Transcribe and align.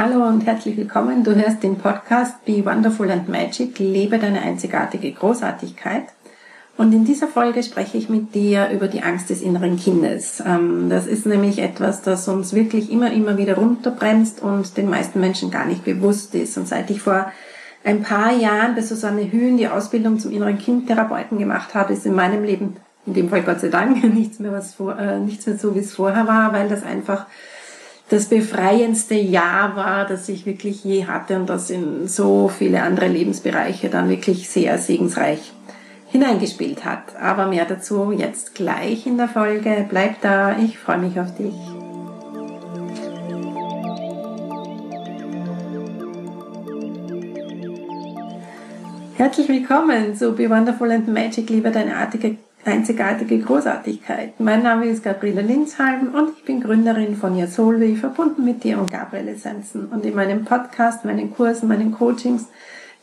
Hallo 0.00 0.24
und 0.28 0.46
herzlich 0.46 0.76
willkommen. 0.76 1.24
Du 1.24 1.34
hörst 1.34 1.64
den 1.64 1.74
Podcast 1.74 2.44
Be 2.44 2.64
Wonderful 2.64 3.10
and 3.10 3.28
Magic, 3.28 3.80
lebe 3.80 4.20
deine 4.20 4.42
einzigartige 4.42 5.10
Großartigkeit. 5.10 6.04
Und 6.76 6.92
in 6.92 7.04
dieser 7.04 7.26
Folge 7.26 7.64
spreche 7.64 7.98
ich 7.98 8.08
mit 8.08 8.32
dir 8.32 8.70
über 8.70 8.86
die 8.86 9.02
Angst 9.02 9.28
des 9.28 9.42
inneren 9.42 9.76
Kindes. 9.76 10.40
Ähm, 10.46 10.88
das 10.88 11.08
ist 11.08 11.26
nämlich 11.26 11.58
etwas, 11.58 12.00
das 12.00 12.28
uns 12.28 12.54
wirklich 12.54 12.92
immer, 12.92 13.12
immer 13.12 13.38
wieder 13.38 13.56
runterbremst 13.56 14.40
und 14.40 14.76
den 14.76 14.88
meisten 14.88 15.18
Menschen 15.18 15.50
gar 15.50 15.66
nicht 15.66 15.84
bewusst 15.84 16.32
ist. 16.36 16.56
Und 16.56 16.68
seit 16.68 16.88
ich 16.90 17.02
vor 17.02 17.32
ein 17.82 18.04
paar 18.04 18.32
Jahren 18.32 18.76
bei 18.76 18.82
Susanne 18.82 19.32
Hühn 19.32 19.56
die 19.56 19.66
Ausbildung 19.66 20.20
zum 20.20 20.30
inneren 20.30 20.58
Kindtherapeuten 20.58 21.38
gemacht 21.38 21.74
habe, 21.74 21.94
ist 21.94 22.06
in 22.06 22.14
meinem 22.14 22.44
Leben, 22.44 22.76
in 23.04 23.14
dem 23.14 23.30
Fall 23.30 23.42
Gott 23.42 23.58
sei 23.58 23.68
Dank, 23.68 24.00
nichts 24.14 24.38
mehr, 24.38 24.52
was 24.52 24.74
vor, 24.74 24.96
äh, 24.96 25.18
nichts 25.18 25.48
mehr 25.48 25.58
so, 25.58 25.74
wie 25.74 25.80
es 25.80 25.92
vorher 25.92 26.28
war, 26.28 26.52
weil 26.52 26.68
das 26.68 26.84
einfach 26.84 27.26
das 28.08 28.26
befreiendste 28.26 29.14
Jahr 29.14 29.76
war, 29.76 30.06
das 30.06 30.28
ich 30.28 30.46
wirklich 30.46 30.82
je 30.82 31.06
hatte 31.06 31.36
und 31.36 31.46
das 31.46 31.70
in 31.70 32.08
so 32.08 32.48
viele 32.48 32.82
andere 32.82 33.08
Lebensbereiche 33.08 33.90
dann 33.90 34.08
wirklich 34.08 34.48
sehr 34.48 34.78
segensreich 34.78 35.52
hineingespielt 36.10 36.84
hat. 36.84 37.16
Aber 37.20 37.46
mehr 37.46 37.66
dazu 37.66 38.12
jetzt 38.12 38.54
gleich 38.54 39.06
in 39.06 39.18
der 39.18 39.28
Folge. 39.28 39.86
Bleib 39.88 40.22
da, 40.22 40.56
ich 40.58 40.78
freue 40.78 40.98
mich 40.98 41.20
auf 41.20 41.34
dich. 41.36 41.54
Herzlich 49.16 49.48
willkommen 49.48 50.14
zu 50.14 50.32
Be 50.32 50.48
Wonderful 50.48 50.92
and 50.92 51.08
Magic, 51.08 51.50
liebe 51.50 51.70
deine 51.72 51.96
artige 51.96 52.36
einzigartige 52.68 53.38
Großartigkeit. 53.38 54.38
Mein 54.38 54.62
Name 54.62 54.86
ist 54.86 55.02
Gabriele 55.02 55.40
Linsheim 55.40 56.14
und 56.14 56.36
ich 56.36 56.44
bin 56.44 56.60
Gründerin 56.60 57.16
von 57.16 57.36
Yasolvi, 57.36 57.96
verbunden 57.96 58.44
mit 58.44 58.62
dir 58.62 58.78
und 58.78 58.90
Gabriele 58.90 59.32
Essenzen. 59.32 59.86
Und 59.86 60.04
in 60.04 60.14
meinem 60.14 60.44
Podcast, 60.44 61.04
meinen 61.04 61.34
Kursen, 61.34 61.68
meinen 61.68 61.92
Coachings 61.92 62.48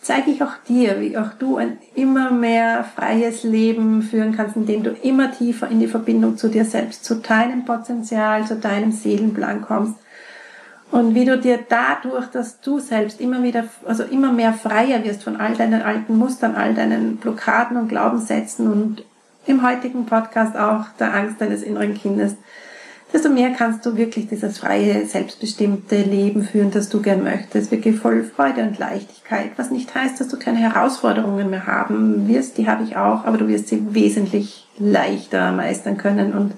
zeige 0.01 0.29
ich 0.29 0.43
auch 0.43 0.53
dir, 0.67 1.01
wie 1.01 1.17
auch 1.17 1.33
du 1.39 1.57
ein 1.57 1.79
immer 1.95 2.29
mehr 2.29 2.83
freies 2.83 3.43
Leben 3.43 4.03
führen 4.03 4.35
kannst, 4.35 4.55
indem 4.55 4.83
du 4.83 4.91
immer 4.91 5.31
tiefer 5.31 5.67
in 5.67 5.79
die 5.79 5.87
Verbindung 5.87 6.37
zu 6.37 6.47
dir 6.47 6.65
selbst, 6.65 7.03
zu 7.03 7.15
deinem 7.15 7.65
Potenzial, 7.65 8.45
zu 8.45 8.57
deinem 8.57 8.91
Seelenplan 8.91 9.63
kommst. 9.63 9.95
Und 10.91 11.15
wie 11.15 11.25
du 11.25 11.39
dir 11.39 11.59
dadurch, 11.67 12.27
dass 12.27 12.61
du 12.61 12.77
selbst 12.79 13.19
immer 13.19 13.41
wieder, 13.41 13.65
also 13.85 14.03
immer 14.03 14.31
mehr 14.31 14.53
freier 14.53 15.03
wirst 15.03 15.23
von 15.23 15.37
all 15.37 15.55
deinen 15.55 15.81
alten 15.81 16.17
Mustern, 16.17 16.55
all 16.55 16.75
deinen 16.75 17.17
Blockaden 17.17 17.77
und 17.77 17.89
Glaubenssätzen 17.89 18.71
und 18.71 19.03
im 19.47 19.65
heutigen 19.65 20.05
Podcast 20.05 20.55
auch 20.55 20.85
der 20.99 21.13
Angst 21.13 21.39
deines 21.39 21.63
inneren 21.63 21.93
Kindes, 21.93 22.35
desto 23.13 23.29
mehr 23.29 23.51
kannst 23.51 23.85
du 23.85 23.95
wirklich 23.95 24.27
dieses 24.27 24.57
freie, 24.57 25.05
selbstbestimmte 25.05 26.01
Leben 26.01 26.43
führen, 26.43 26.71
das 26.71 26.89
du 26.89 27.01
gern 27.01 27.23
möchtest, 27.23 27.71
wirklich 27.71 27.95
voll 27.95 28.23
Freude 28.23 28.63
und 28.63 28.77
Leichtigkeit, 28.77 29.51
was 29.57 29.71
nicht 29.71 29.93
heißt, 29.95 30.19
dass 30.19 30.27
du 30.27 30.37
keine 30.37 30.57
Herausforderungen 30.57 31.49
mehr 31.49 31.67
haben 31.67 32.27
wirst, 32.27 32.57
die 32.57 32.67
habe 32.67 32.83
ich 32.83 32.97
auch, 32.97 33.23
aber 33.25 33.37
du 33.37 33.47
wirst 33.47 33.67
sie 33.69 33.93
wesentlich 33.93 34.67
leichter 34.77 35.51
meistern 35.51 35.97
können. 35.97 36.33
Und 36.33 36.53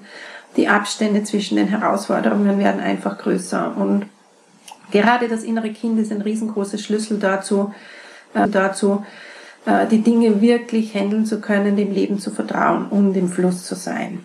die 0.56 0.68
Abstände 0.68 1.22
zwischen 1.22 1.56
den 1.56 1.68
Herausforderungen 1.68 2.58
werden 2.58 2.80
einfach 2.80 3.18
größer. 3.18 3.76
Und 3.76 4.06
gerade 4.90 5.28
das 5.28 5.44
innere 5.44 5.70
Kind 5.70 6.00
ist 6.00 6.10
ein 6.10 6.22
riesengroßer 6.22 6.78
Schlüssel 6.78 7.18
dazu, 7.18 7.72
äh, 8.34 8.48
dazu, 8.48 9.04
die 9.90 10.02
Dinge 10.02 10.40
wirklich 10.40 10.94
handeln 10.94 11.26
zu 11.26 11.40
können, 11.40 11.76
dem 11.76 11.92
Leben 11.92 12.18
zu 12.18 12.30
vertrauen 12.30 12.86
und 12.86 13.16
im 13.16 13.28
Fluss 13.28 13.64
zu 13.64 13.74
sein. 13.74 14.24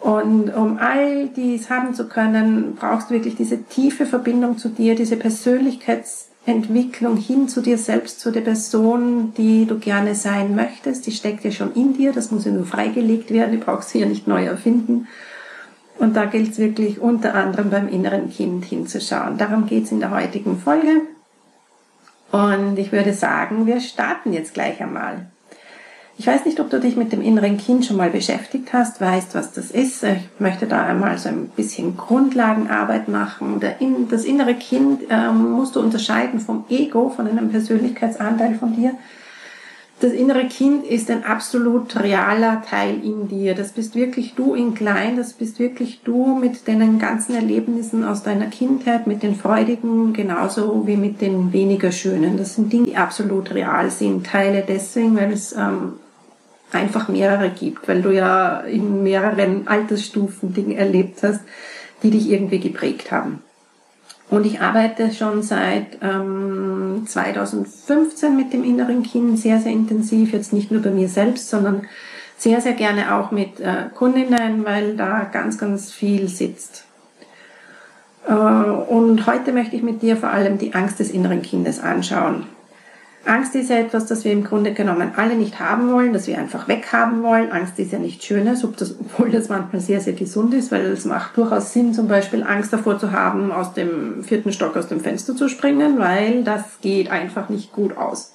Und 0.00 0.54
um 0.54 0.78
all 0.78 1.28
dies 1.28 1.70
haben 1.70 1.92
zu 1.92 2.08
können, 2.08 2.76
brauchst 2.76 3.10
du 3.10 3.14
wirklich 3.14 3.34
diese 3.34 3.64
tiefe 3.64 4.06
Verbindung 4.06 4.56
zu 4.56 4.68
dir, 4.68 4.94
diese 4.94 5.16
Persönlichkeitsentwicklung 5.16 7.16
hin 7.16 7.48
zu 7.48 7.62
dir 7.62 7.78
selbst, 7.78 8.20
zu 8.20 8.30
der 8.30 8.42
Person, 8.42 9.32
die 9.36 9.66
du 9.66 9.78
gerne 9.78 10.14
sein 10.14 10.54
möchtest. 10.54 11.06
Die 11.06 11.12
steckt 11.12 11.44
ja 11.44 11.50
schon 11.50 11.74
in 11.74 11.94
dir, 11.94 12.12
das 12.12 12.30
muss 12.30 12.44
ja 12.44 12.52
nur 12.52 12.64
freigelegt 12.64 13.32
werden, 13.32 13.50
die 13.50 13.58
brauchst 13.58 13.92
du 13.92 13.98
ja 13.98 14.06
nicht 14.06 14.28
neu 14.28 14.44
erfinden. 14.44 15.08
Und 15.98 16.14
da 16.14 16.26
gilt 16.26 16.52
es 16.52 16.58
wirklich 16.58 17.00
unter 17.00 17.34
anderem 17.34 17.70
beim 17.70 17.88
inneren 17.88 18.30
Kind 18.30 18.66
hinzuschauen. 18.66 19.36
Darum 19.36 19.66
geht 19.66 19.86
es 19.86 19.92
in 19.92 19.98
der 19.98 20.12
heutigen 20.12 20.58
Folge. 20.58 21.02
Und 22.30 22.78
ich 22.78 22.92
würde 22.92 23.12
sagen, 23.12 23.66
wir 23.66 23.80
starten 23.80 24.32
jetzt 24.32 24.54
gleich 24.54 24.80
einmal. 24.80 25.26
Ich 26.20 26.26
weiß 26.26 26.46
nicht, 26.46 26.58
ob 26.58 26.68
du 26.68 26.80
dich 26.80 26.96
mit 26.96 27.12
dem 27.12 27.22
inneren 27.22 27.58
Kind 27.58 27.84
schon 27.84 27.96
mal 27.96 28.10
beschäftigt 28.10 28.72
hast, 28.72 29.00
weißt, 29.00 29.36
was 29.36 29.52
das 29.52 29.70
ist. 29.70 30.02
Ich 30.02 30.40
möchte 30.40 30.66
da 30.66 30.84
einmal 30.84 31.16
so 31.16 31.28
ein 31.28 31.48
bisschen 31.50 31.96
Grundlagenarbeit 31.96 33.06
machen. 33.06 33.60
Das 34.10 34.24
innere 34.24 34.54
Kind 34.54 35.02
ähm, 35.10 35.52
musst 35.52 35.76
du 35.76 35.80
unterscheiden 35.80 36.40
vom 36.40 36.64
Ego, 36.68 37.08
von 37.10 37.28
einem 37.28 37.50
Persönlichkeitsanteil 37.50 38.56
von 38.56 38.74
dir 38.74 38.94
das 40.00 40.12
innere 40.12 40.46
Kind 40.46 40.86
ist 40.86 41.10
ein 41.10 41.24
absolut 41.24 41.96
realer 42.00 42.62
Teil 42.62 43.04
in 43.04 43.26
dir. 43.26 43.56
Das 43.56 43.72
bist 43.72 43.96
wirklich 43.96 44.34
du 44.34 44.54
in 44.54 44.74
klein, 44.74 45.16
das 45.16 45.32
bist 45.32 45.58
wirklich 45.58 46.02
du 46.04 46.36
mit 46.36 46.68
deinen 46.68 47.00
ganzen 47.00 47.34
Erlebnissen 47.34 48.04
aus 48.04 48.22
deiner 48.22 48.46
Kindheit, 48.46 49.08
mit 49.08 49.24
den 49.24 49.34
freudigen, 49.34 50.12
genauso 50.12 50.86
wie 50.86 50.96
mit 50.96 51.20
den 51.20 51.52
weniger 51.52 51.90
schönen. 51.90 52.36
Das 52.36 52.54
sind 52.54 52.72
Dinge, 52.72 52.86
die 52.86 52.96
absolut 52.96 53.52
real 53.52 53.90
sind. 53.90 54.24
Teile 54.24 54.64
deswegen, 54.66 55.16
weil 55.16 55.32
es 55.32 55.52
ähm, 55.52 55.94
einfach 56.70 57.08
mehrere 57.08 57.50
gibt, 57.50 57.88
weil 57.88 58.00
du 58.00 58.10
ja 58.10 58.60
in 58.60 59.02
mehreren 59.02 59.66
Altersstufen 59.66 60.54
Dinge 60.54 60.76
erlebt 60.76 61.24
hast, 61.24 61.40
die 62.04 62.10
dich 62.12 62.30
irgendwie 62.30 62.60
geprägt 62.60 63.10
haben. 63.10 63.42
Und 64.30 64.44
ich 64.44 64.60
arbeite 64.60 65.10
schon 65.12 65.42
seit 65.42 65.98
ähm, 66.02 67.04
2015 67.06 68.36
mit 68.36 68.52
dem 68.52 68.62
inneren 68.62 69.02
Kind 69.02 69.38
sehr, 69.38 69.58
sehr 69.60 69.72
intensiv, 69.72 70.32
jetzt 70.32 70.52
nicht 70.52 70.70
nur 70.70 70.82
bei 70.82 70.90
mir 70.90 71.08
selbst, 71.08 71.48
sondern 71.48 71.86
sehr, 72.36 72.60
sehr 72.60 72.74
gerne 72.74 73.14
auch 73.14 73.30
mit 73.30 73.58
äh, 73.58 73.86
Kundinnen, 73.94 74.64
weil 74.64 74.96
da 74.96 75.24
ganz, 75.24 75.56
ganz 75.58 75.90
viel 75.90 76.28
sitzt. 76.28 76.84
Äh, 78.28 78.32
und 78.32 79.26
heute 79.26 79.52
möchte 79.52 79.76
ich 79.76 79.82
mit 79.82 80.02
dir 80.02 80.16
vor 80.16 80.28
allem 80.28 80.58
die 80.58 80.74
Angst 80.74 81.00
des 81.00 81.10
inneren 81.10 81.42
Kindes 81.42 81.80
anschauen. 81.80 82.46
Angst 83.28 83.54
ist 83.54 83.68
ja 83.68 83.76
etwas, 83.76 84.06
das 84.06 84.24
wir 84.24 84.32
im 84.32 84.42
Grunde 84.42 84.72
genommen 84.72 85.12
alle 85.16 85.34
nicht 85.34 85.60
haben 85.60 85.92
wollen, 85.92 86.14
das 86.14 86.26
wir 86.26 86.38
einfach 86.38 86.66
weghaben 86.66 87.22
wollen. 87.22 87.52
Angst 87.52 87.78
ist 87.78 87.92
ja 87.92 87.98
nicht 87.98 88.24
Schönes, 88.24 88.64
obwohl 88.64 89.30
das 89.30 89.50
manchmal 89.50 89.82
sehr, 89.82 90.00
sehr 90.00 90.14
gesund 90.14 90.54
ist, 90.54 90.72
weil 90.72 90.86
es 90.86 91.04
macht 91.04 91.36
durchaus 91.36 91.74
Sinn, 91.74 91.92
zum 91.92 92.08
Beispiel 92.08 92.42
Angst 92.42 92.72
davor 92.72 92.98
zu 92.98 93.12
haben, 93.12 93.52
aus 93.52 93.74
dem 93.74 94.24
vierten 94.24 94.52
Stock 94.52 94.76
aus 94.76 94.88
dem 94.88 95.00
Fenster 95.00 95.36
zu 95.36 95.48
springen, 95.48 95.98
weil 95.98 96.42
das 96.42 96.62
geht 96.80 97.10
einfach 97.10 97.50
nicht 97.50 97.72
gut 97.72 97.98
aus. 97.98 98.34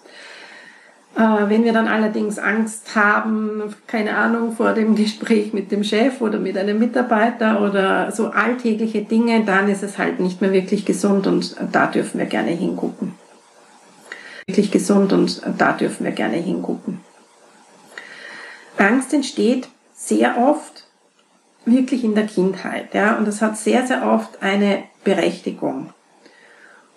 Äh, 1.16 1.50
wenn 1.50 1.64
wir 1.64 1.74
dann 1.74 1.88
allerdings 1.88 2.38
Angst 2.38 2.96
haben, 2.96 3.64
keine 3.88 4.16
Ahnung, 4.16 4.52
vor 4.52 4.74
dem 4.74 4.94
Gespräch 4.96 5.54
mit 5.54 5.72
dem 5.72 5.84
Chef 5.84 6.22
oder 6.22 6.38
mit 6.38 6.56
einem 6.56 6.78
Mitarbeiter 6.78 7.62
oder 7.62 8.12
so 8.12 8.28
alltägliche 8.28 9.02
Dinge, 9.02 9.44
dann 9.44 9.70
ist 9.70 9.82
es 9.82 9.98
halt 9.98 10.20
nicht 10.20 10.40
mehr 10.40 10.54
wirklich 10.54 10.86
gesund 10.86 11.26
und 11.26 11.56
da 11.72 11.88
dürfen 11.88 12.20
wir 12.20 12.28
gerne 12.28 12.52
hingucken 12.52 13.23
wirklich 14.48 14.72
gesund 14.72 15.14
und 15.14 15.42
da 15.58 15.74
dürfen 15.74 16.06
wir 16.06 16.12
gerne 16.12 16.38
hingucken. 16.38 17.02
Angst 18.78 19.14
entsteht 19.14 19.70
sehr 19.96 20.38
oft 20.38 20.88
wirklich 21.66 22.04
in 22.04 22.16
der 22.16 22.26
Kindheit, 22.26 22.94
ja, 22.94 23.18
und 23.18 23.26
das 23.26 23.42
hat 23.42 23.58
sehr, 23.58 23.88
sehr 23.88 24.06
oft 24.06 24.42
eine 24.42 24.84
Berechtigung. 25.04 25.92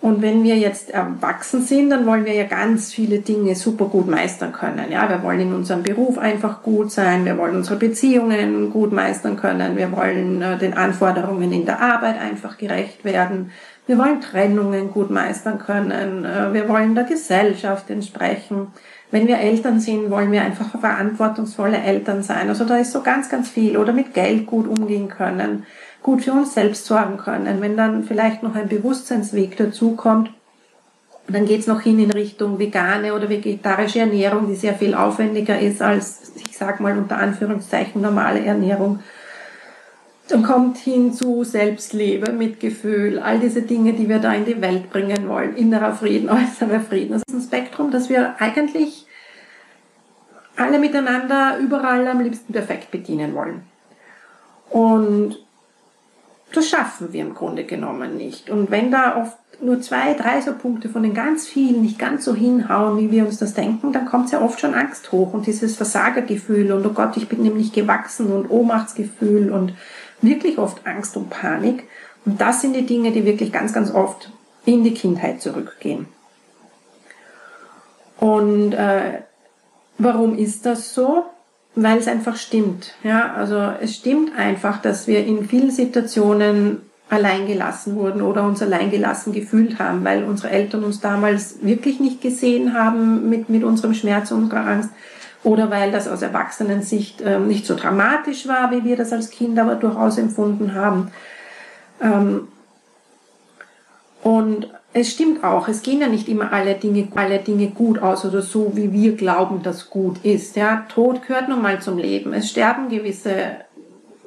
Und 0.01 0.23
wenn 0.23 0.45
wir 0.45 0.57
jetzt 0.57 0.91
erwachsen 0.91 1.63
sind, 1.63 1.91
dann 1.91 2.07
wollen 2.07 2.27
wir 2.27 2.35
ja 2.35 2.45
ganz 2.45 2.93
viele 2.93 3.21
Dinge 3.21 3.55
super 3.57 3.87
gut 3.87 4.07
meistern 4.07 4.53
können. 4.53 4.93
Ja, 4.93 5.09
wir 5.09 5.23
wollen 5.23 5.41
in 5.41 5.55
unserem 5.55 5.83
Beruf 5.83 6.19
einfach 6.19 6.63
gut 6.63 6.93
sein, 6.93 7.25
wir 7.25 7.39
wollen 7.39 7.57
unsere 7.57 7.77
Beziehungen 7.77 8.71
gut 8.71 8.93
meistern 8.93 9.37
können, 9.37 9.77
wir 9.77 9.91
wollen 9.93 10.43
äh, 10.43 10.59
den 10.59 10.75
Anforderungen 10.75 11.51
in 11.51 11.65
der 11.65 11.81
Arbeit 11.81 12.21
einfach 12.21 12.59
gerecht 12.59 13.05
werden, 13.05 13.51
wir 13.87 13.99
wollen 13.99 14.21
Trennungen 14.21 14.91
gut 14.91 15.11
meistern 15.11 15.59
können. 15.59 16.25
Äh, 16.25 16.53
wir 16.53 16.69
wollen 16.69 16.95
der 16.95 17.05
Gesellschaft 17.05 17.91
entsprechen. 17.91 18.69
Wenn 19.11 19.29
wir 19.29 19.39
Eltern 19.39 19.79
sind, 19.79 20.11
wollen 20.11 20.33
wir 20.33 20.43
einfach 20.43 20.79
verantwortungsvolle 20.79 21.79
Eltern 21.79 22.23
sein. 22.23 22.49
Also 22.49 22.65
da 22.65 22.77
ist 22.77 22.93
so 22.93 23.03
ganz, 23.03 23.29
ganz 23.29 23.49
viel. 23.49 23.77
Oder 23.77 23.93
mit 23.93 24.15
Geld 24.15 24.47
gut 24.47 24.67
umgehen 24.67 25.09
können, 25.09 25.65
gut 26.03 26.25
für 26.25 26.33
uns 26.33 26.55
selbst 26.55 26.87
sorgen 26.87 27.17
können. 27.17 27.61
Wenn 27.61 27.77
dann 27.77 28.03
vielleicht 28.03 28.43
noch 28.43 28.57
ein 28.57 28.69
Bewusstseinsweg 28.69 29.57
dazukommt, 29.57 30.31
dann 31.29 31.45
geht's 31.45 31.67
noch 31.67 31.81
hin 31.81 31.99
in 31.99 32.11
Richtung 32.11 32.59
vegane 32.59 33.15
oder 33.15 33.29
vegetarische 33.29 34.01
Ernährung, 34.01 34.47
die 34.49 34.55
sehr 34.55 34.75
viel 34.75 34.95
aufwendiger 34.95 35.59
ist 35.59 35.83
als, 35.83 36.33
ich 36.37 36.57
sag 36.57 36.79
mal 36.81 36.97
unter 36.97 37.17
Anführungszeichen, 37.17 38.01
normale 38.01 38.45
Ernährung. 38.45 39.01
Dann 40.29 40.43
kommt 40.43 40.79
hinzu 40.79 41.45
Selbstliebe, 41.45 42.33
Mitgefühl, 42.33 43.21
all 43.21 43.39
diese 43.39 43.63
Dinge, 43.63 43.93
die 43.93 44.09
wir 44.09 44.19
da 44.19 44.33
in 44.33 44.45
die 44.45 44.61
Welt 44.61 44.91
bringen 44.91 45.29
wollen. 45.29 45.57
Innerer 45.57 45.95
Frieden, 45.95 46.29
äußerer 46.31 46.81
Frieden. 46.81 47.13
Das 47.13 47.23
ist 47.29 47.35
ein 47.35 47.43
Spektrum, 47.43 47.91
das 47.91 48.09
wir 48.09 48.41
eigentlich 48.41 49.07
alle 50.57 50.79
miteinander 50.79 51.59
überall 51.59 52.07
am 52.09 52.21
liebsten 52.21 52.53
perfekt 52.53 52.91
bedienen 52.91 53.35
wollen. 53.35 53.63
Und 54.71 55.37
das 56.53 56.69
schaffen 56.69 57.13
wir 57.13 57.21
im 57.21 57.35
Grunde 57.35 57.65
genommen 57.65 58.17
nicht. 58.17 58.51
Und 58.51 58.71
wenn 58.71 58.91
da 58.91 59.17
oft 59.21 59.37
nur 59.61 59.81
zwei, 59.81 60.15
drei 60.15 60.41
so 60.41 60.53
Punkte 60.53 60.89
von 60.89 61.03
den 61.03 61.15
ganz 61.15 61.47
vielen 61.47 61.83
nicht 61.83 61.99
ganz 61.99 62.25
so 62.25 62.35
hinhauen, 62.35 62.99
wie 62.99 63.11
wir 63.11 63.27
uns 63.27 63.39
das 63.39 63.55
denken, 63.55 63.93
dann 63.93 64.07
kommt 64.07 64.31
ja 64.31 64.41
oft 64.41 64.61
schon 64.61 64.75
Angst 64.75 65.13
hoch 65.13 65.33
und 65.33 65.47
dieses 65.47 65.77
Versagergefühl 65.77 66.73
und 66.73 66.85
oh 66.85 66.91
Gott, 66.91 67.17
ich 67.17 67.29
bin 67.29 67.43
nämlich 67.43 67.73
gewachsen 67.73 68.33
und 68.33 68.51
Ohnmachtsgefühl 68.51 69.51
und 69.51 69.73
wirklich 70.27 70.59
oft 70.59 70.87
Angst 70.87 71.17
und 71.17 71.31
Panik. 71.31 71.85
Und 72.25 72.41
das 72.41 72.61
sind 72.61 72.75
die 72.75 72.87
Dinge, 72.87 73.13
die 73.13 73.25
wirklich 73.25 73.53
ganz, 73.53 73.73
ganz 73.73 73.93
oft 73.93 74.31
in 74.65 74.85
die 74.85 74.95
Kindheit 74.95 75.41
zurückgehen. 75.41 76.07
Und 78.19 78.73
äh, 78.73 79.21
warum 79.99 80.37
ist 80.37 80.67
das 80.67 80.95
so? 80.95 81.25
Weil 81.75 81.99
es 81.99 82.09
einfach 82.09 82.37
stimmt. 82.37 82.95
Ja, 83.03 83.35
also 83.35 83.57
es 83.81 83.95
stimmt 83.95 84.37
einfach, 84.37 84.81
dass 84.81 85.07
wir 85.07 85.25
in 85.25 85.47
vielen 85.47 85.71
Situationen 85.71 86.81
alleingelassen 87.09 87.95
wurden 87.95 88.23
oder 88.23 88.43
uns 88.43 88.63
alleingelassen 88.63 89.33
gefühlt 89.33 89.79
haben, 89.79 90.05
weil 90.05 90.25
unsere 90.25 90.51
Eltern 90.51 90.83
uns 90.83 91.01
damals 91.01 91.63
wirklich 91.63 92.01
nicht 92.01 92.21
gesehen 92.21 92.75
haben 92.75 93.29
mit, 93.29 93.49
mit 93.49 93.63
unserem 93.63 93.95
Schmerz, 93.95 94.33
unserer 94.33 94.67
Angst 94.67 94.91
oder 95.47 95.71
weil 95.71 95.93
das 95.93 96.09
aus 96.09 96.23
Erwachsenensicht 96.23 97.23
ähm, 97.25 97.47
nicht 97.47 97.67
so 97.67 97.77
dramatisch 97.77 98.49
war, 98.49 98.73
wie 98.73 98.83
wir 98.83 98.97
das 98.97 99.13
als 99.13 99.31
Kinder 99.31 99.63
aber 99.63 99.77
durchaus 99.77 100.19
empfunden 100.19 100.75
haben. 100.75 101.13
Ähm, 102.03 102.49
und 104.25 104.69
es 104.93 105.13
stimmt 105.13 105.45
auch, 105.45 105.69
es 105.69 105.83
gehen 105.83 106.01
ja 106.01 106.09
nicht 106.09 106.29
immer 106.29 106.53
alle 106.53 106.75
Dinge, 106.75 107.07
alle 107.15 107.39
Dinge 107.39 107.69
gut 107.69 108.03
aus 108.03 108.25
oder 108.25 108.43
so, 108.43 108.73
wie 108.75 108.93
wir 108.93 109.15
glauben, 109.15 109.63
dass 109.63 109.89
gut 109.89 110.25
ist. 110.25 110.57
Ja, 110.57 110.85
Tod 110.89 111.25
gehört 111.25 111.49
nun 111.49 111.63
mal 111.63 111.81
zum 111.81 111.97
Leben. 111.97 112.33
Es 112.33 112.51
sterben 112.51 112.89
gewisse 112.89 113.59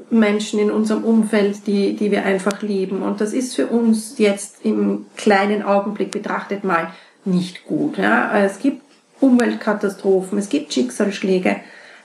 Menschen 0.09 0.57
in 0.57 0.71
unserem 0.71 1.03
Umfeld, 1.03 1.67
die, 1.67 1.97
die 1.97 2.11
wir 2.11 2.23
einfach 2.23 2.61
lieben. 2.61 3.01
Und 3.01 3.19
das 3.19 3.33
ist 3.33 3.57
für 3.57 3.67
uns 3.67 4.19
jetzt 4.19 4.63
im 4.63 5.05
kleinen 5.17 5.63
Augenblick 5.63 6.11
betrachtet 6.11 6.63
mal 6.63 6.91
nicht 7.25 7.65
gut. 7.65 7.97
Ja? 7.97 8.39
Es 8.39 8.59
gibt 8.59 8.88
Umweltkatastrophen, 9.19 10.37
es 10.37 10.49
gibt 10.49 10.73
Schicksalsschläge. 10.73 11.57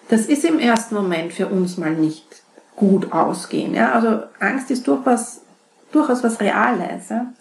Das 0.08 0.22
ist 0.22 0.44
im 0.44 0.58
ersten 0.58 0.94
Moment 0.94 1.32
für 1.32 1.48
uns 1.48 1.78
mal 1.78 1.92
nicht 1.92 2.42
gut 2.76 3.12
ausgehen. 3.12 3.74
Ja? 3.74 3.92
Also 3.92 4.22
Angst 4.40 4.70
ist 4.70 4.86
durchaus, 4.86 5.40
durchaus 5.92 6.22
was 6.22 6.40
Reales. 6.40 7.08
Ja? 7.08 7.32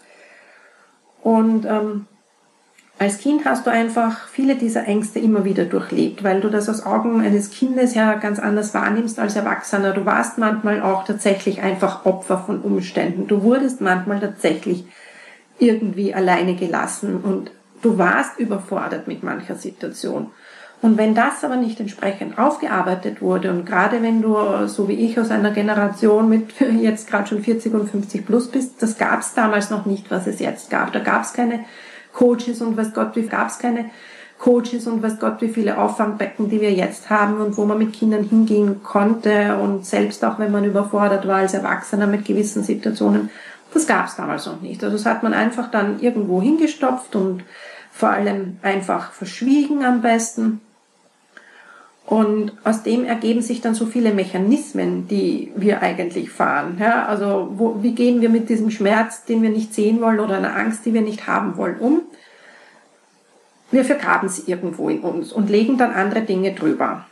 Und 1.22 1.66
ähm, 1.66 2.06
als 2.98 3.18
Kind 3.18 3.44
hast 3.44 3.66
du 3.66 3.70
einfach 3.70 4.28
viele 4.28 4.54
dieser 4.54 4.86
Ängste 4.86 5.18
immer 5.18 5.44
wieder 5.44 5.64
durchlebt, 5.64 6.22
weil 6.22 6.40
du 6.40 6.48
das 6.48 6.68
aus 6.68 6.86
Augen 6.86 7.20
eines 7.22 7.50
Kindes 7.50 7.94
ja 7.94 8.14
ganz 8.14 8.38
anders 8.38 8.72
wahrnimmst 8.72 9.18
als 9.18 9.34
Erwachsener. 9.34 9.92
Du 9.92 10.06
warst 10.06 10.38
manchmal 10.38 10.80
auch 10.80 11.04
tatsächlich 11.04 11.60
einfach 11.60 12.06
Opfer 12.06 12.38
von 12.38 12.60
Umständen. 12.60 13.26
Du 13.26 13.42
wurdest 13.42 13.80
manchmal 13.80 14.20
tatsächlich 14.20 14.84
irgendwie 15.58 16.14
alleine 16.14 16.54
gelassen 16.54 17.20
und 17.20 17.50
du 17.84 17.98
warst 17.98 18.38
überfordert 18.38 19.06
mit 19.06 19.22
mancher 19.22 19.56
Situation. 19.56 20.30
Und 20.82 20.98
wenn 20.98 21.14
das 21.14 21.44
aber 21.44 21.56
nicht 21.56 21.80
entsprechend 21.80 22.38
aufgearbeitet 22.38 23.22
wurde 23.22 23.50
und 23.50 23.64
gerade 23.64 24.02
wenn 24.02 24.20
du, 24.20 24.36
so 24.66 24.86
wie 24.88 24.94
ich, 24.94 25.18
aus 25.18 25.30
einer 25.30 25.50
Generation 25.50 26.28
mit 26.28 26.60
jetzt 26.80 27.08
gerade 27.08 27.26
schon 27.26 27.42
40 27.42 27.72
und 27.72 27.88
50 27.88 28.26
plus 28.26 28.48
bist, 28.48 28.82
das 28.82 28.98
gab 28.98 29.20
es 29.20 29.34
damals 29.34 29.70
noch 29.70 29.86
nicht, 29.86 30.10
was 30.10 30.26
es 30.26 30.40
jetzt 30.40 30.70
gab. 30.70 30.92
Da 30.92 30.98
gab 30.98 31.22
es 31.22 31.32
keine 31.32 31.60
Coaches 32.12 32.60
und 32.60 32.76
weiß 32.76 32.92
Gott, 32.92 33.16
wie 33.16 33.22
gab 33.22 33.48
es 33.48 33.58
keine 33.58 33.86
Coaches 34.38 34.86
und 34.86 35.02
weiß 35.02 35.20
Gott, 35.20 35.40
wie 35.40 35.48
viele 35.48 35.78
Auffangbecken, 35.78 36.50
die 36.50 36.60
wir 36.60 36.72
jetzt 36.72 37.08
haben 37.08 37.40
und 37.40 37.56
wo 37.56 37.64
man 37.64 37.78
mit 37.78 37.94
Kindern 37.94 38.24
hingehen 38.24 38.82
konnte 38.82 39.56
und 39.56 39.86
selbst 39.86 40.22
auch 40.24 40.38
wenn 40.38 40.52
man 40.52 40.64
überfordert 40.64 41.26
war 41.26 41.36
als 41.36 41.54
Erwachsener 41.54 42.06
mit 42.06 42.26
gewissen 42.26 42.62
Situationen, 42.62 43.30
das 43.72 43.86
gab 43.86 44.06
es 44.06 44.16
damals 44.16 44.46
noch 44.46 44.60
nicht. 44.60 44.84
Also 44.84 44.96
das 44.96 45.06
hat 45.06 45.22
man 45.22 45.34
einfach 45.34 45.70
dann 45.70 46.00
irgendwo 46.00 46.42
hingestopft 46.42 47.16
und 47.16 47.42
vor 47.94 48.10
allem 48.10 48.58
einfach 48.62 49.12
verschwiegen 49.12 49.84
am 49.84 50.02
besten. 50.02 50.60
Und 52.06 52.52
aus 52.64 52.82
dem 52.82 53.04
ergeben 53.04 53.40
sich 53.40 53.60
dann 53.60 53.74
so 53.74 53.86
viele 53.86 54.12
Mechanismen, 54.12 55.08
die 55.08 55.52
wir 55.56 55.80
eigentlich 55.80 56.28
fahren. 56.28 56.76
Ja, 56.78 57.06
also 57.06 57.52
wo, 57.54 57.82
wie 57.82 57.94
gehen 57.94 58.20
wir 58.20 58.28
mit 58.28 58.50
diesem 58.50 58.70
Schmerz, 58.70 59.24
den 59.24 59.42
wir 59.42 59.48
nicht 59.48 59.72
sehen 59.72 60.02
wollen 60.02 60.20
oder 60.20 60.36
einer 60.36 60.56
Angst, 60.56 60.84
die 60.84 60.92
wir 60.92 61.00
nicht 61.00 61.26
haben 61.28 61.56
wollen, 61.56 61.78
um? 61.78 62.02
Wir 63.70 63.84
vergraben 63.84 64.28
sie 64.28 64.50
irgendwo 64.50 64.88
in 64.88 65.00
uns 65.00 65.32
und 65.32 65.48
legen 65.48 65.78
dann 65.78 65.92
andere 65.92 66.22
Dinge 66.22 66.52
drüber. 66.52 67.06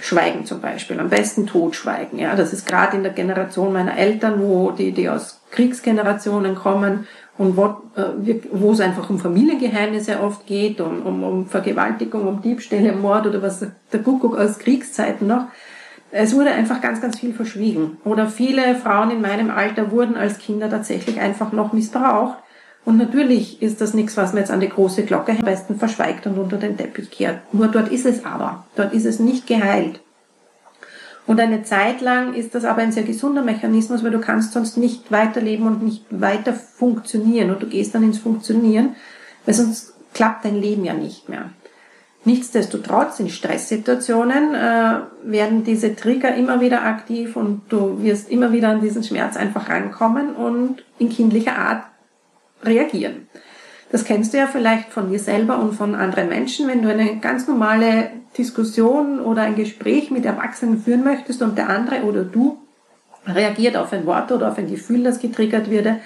Schweigen 0.00 0.46
zum 0.46 0.60
Beispiel, 0.60 0.98
am 0.98 1.10
besten 1.10 1.46
totschweigen. 1.46 2.18
Ja, 2.18 2.34
das 2.34 2.52
ist 2.52 2.66
gerade 2.66 2.96
in 2.96 3.02
der 3.02 3.12
Generation 3.12 3.72
meiner 3.72 3.96
Eltern, 3.96 4.40
wo 4.40 4.70
die, 4.70 4.92
die 4.92 5.08
aus 5.08 5.40
Kriegsgenerationen 5.50 6.54
kommen 6.54 7.06
und 7.36 7.56
wo, 7.56 7.64
äh, 7.96 8.40
wo 8.52 8.72
es 8.72 8.80
einfach 8.80 9.10
um 9.10 9.18
Familiengeheimnisse 9.18 10.20
oft 10.20 10.46
geht, 10.46 10.80
um, 10.80 11.02
um, 11.02 11.24
um 11.24 11.46
Vergewaltigung, 11.46 12.26
um 12.26 12.42
Diebstähle, 12.42 12.92
Mord 12.92 13.26
oder 13.26 13.42
was 13.42 13.66
der 13.92 14.02
Kuckuck 14.02 14.38
aus 14.38 14.58
Kriegszeiten 14.58 15.26
noch. 15.26 15.46
Es 16.10 16.34
wurde 16.36 16.52
einfach 16.52 16.80
ganz, 16.80 17.00
ganz 17.00 17.18
viel 17.18 17.34
verschwiegen. 17.34 17.98
Oder 18.04 18.28
viele 18.28 18.76
Frauen 18.76 19.10
in 19.10 19.20
meinem 19.20 19.50
Alter 19.50 19.90
wurden 19.90 20.14
als 20.16 20.38
Kinder 20.38 20.70
tatsächlich 20.70 21.18
einfach 21.18 21.50
noch 21.50 21.72
missbraucht. 21.72 22.38
Und 22.84 22.98
natürlich 22.98 23.62
ist 23.62 23.80
das 23.80 23.94
nichts, 23.94 24.16
was 24.16 24.32
man 24.32 24.42
jetzt 24.42 24.52
an 24.52 24.60
die 24.60 24.68
große 24.68 25.04
Glocke 25.04 25.32
am 25.32 25.38
besten 25.38 25.76
verschweigt 25.76 26.26
und 26.28 26.38
unter 26.38 26.58
den 26.58 26.76
Teppich 26.76 27.10
kehrt. 27.10 27.40
Nur 27.52 27.66
dort 27.66 27.88
ist 27.88 28.06
es 28.06 28.24
aber. 28.24 28.64
Dort 28.76 28.92
ist 28.92 29.06
es 29.06 29.18
nicht 29.18 29.48
geheilt. 29.48 30.00
Und 31.26 31.40
eine 31.40 31.62
Zeit 31.62 32.00
lang 32.00 32.34
ist 32.34 32.54
das 32.54 32.64
aber 32.64 32.82
ein 32.82 32.92
sehr 32.92 33.02
gesunder 33.02 33.42
Mechanismus, 33.42 34.04
weil 34.04 34.10
du 34.10 34.20
kannst 34.20 34.52
sonst 34.52 34.76
nicht 34.76 35.10
weiterleben 35.10 35.66
und 35.66 35.82
nicht 35.82 36.04
weiter 36.10 36.52
funktionieren 36.52 37.50
und 37.50 37.62
du 37.62 37.66
gehst 37.66 37.94
dann 37.94 38.02
ins 38.02 38.18
Funktionieren, 38.18 38.94
weil 39.46 39.54
sonst 39.54 39.94
klappt 40.12 40.44
dein 40.44 40.60
Leben 40.60 40.84
ja 40.84 40.92
nicht 40.92 41.28
mehr. 41.28 41.50
Nichtsdestotrotz 42.26 43.20
in 43.20 43.28
Stresssituationen 43.28 44.54
äh, 44.54 45.00
werden 45.24 45.64
diese 45.64 45.94
Trigger 45.94 46.34
immer 46.34 46.60
wieder 46.60 46.82
aktiv 46.82 47.36
und 47.36 47.62
du 47.68 48.02
wirst 48.02 48.30
immer 48.30 48.52
wieder 48.52 48.70
an 48.70 48.80
diesen 48.80 49.02
Schmerz 49.02 49.36
einfach 49.36 49.68
rankommen 49.68 50.34
und 50.34 50.82
in 50.98 51.10
kindlicher 51.10 51.58
Art 51.58 51.84
reagieren. 52.64 53.28
Das 53.92 54.04
kennst 54.04 54.32
du 54.32 54.38
ja 54.38 54.46
vielleicht 54.46 54.90
von 54.90 55.10
dir 55.10 55.18
selber 55.18 55.58
und 55.58 55.74
von 55.74 55.94
anderen 55.94 56.30
Menschen, 56.30 56.66
wenn 56.66 56.82
du 56.82 56.90
eine 56.90 57.18
ganz 57.18 57.46
normale 57.46 58.10
Diskussion 58.36 59.20
oder 59.20 59.42
ein 59.42 59.54
Gespräch 59.54 60.10
mit 60.10 60.24
Erwachsenen 60.24 60.80
führen 60.80 61.04
möchtest 61.04 61.42
und 61.42 61.56
der 61.56 61.68
andere 61.68 62.02
oder 62.02 62.24
du 62.24 62.58
reagiert 63.26 63.76
auf 63.76 63.92
ein 63.92 64.06
Wort 64.06 64.32
oder 64.32 64.48
auf 64.48 64.58
ein 64.58 64.68
Gefühl, 64.68 65.02
das 65.02 65.18
getriggert 65.18 65.70
würde, 65.70 66.00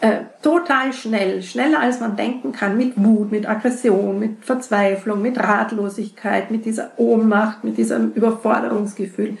äh, 0.00 0.20
total 0.40 0.92
schnell, 0.92 1.42
schneller 1.42 1.80
als 1.80 2.00
man 2.00 2.16
denken 2.16 2.52
kann, 2.52 2.76
mit 2.76 2.92
Wut, 2.96 3.30
mit 3.30 3.48
Aggression, 3.48 4.18
mit 4.18 4.44
Verzweiflung, 4.44 5.20
mit 5.20 5.38
Ratlosigkeit, 5.38 6.50
mit 6.50 6.64
dieser 6.64 6.92
Ohnmacht, 6.96 7.64
mit 7.64 7.76
diesem 7.76 8.12
Überforderungsgefühl. 8.12 9.36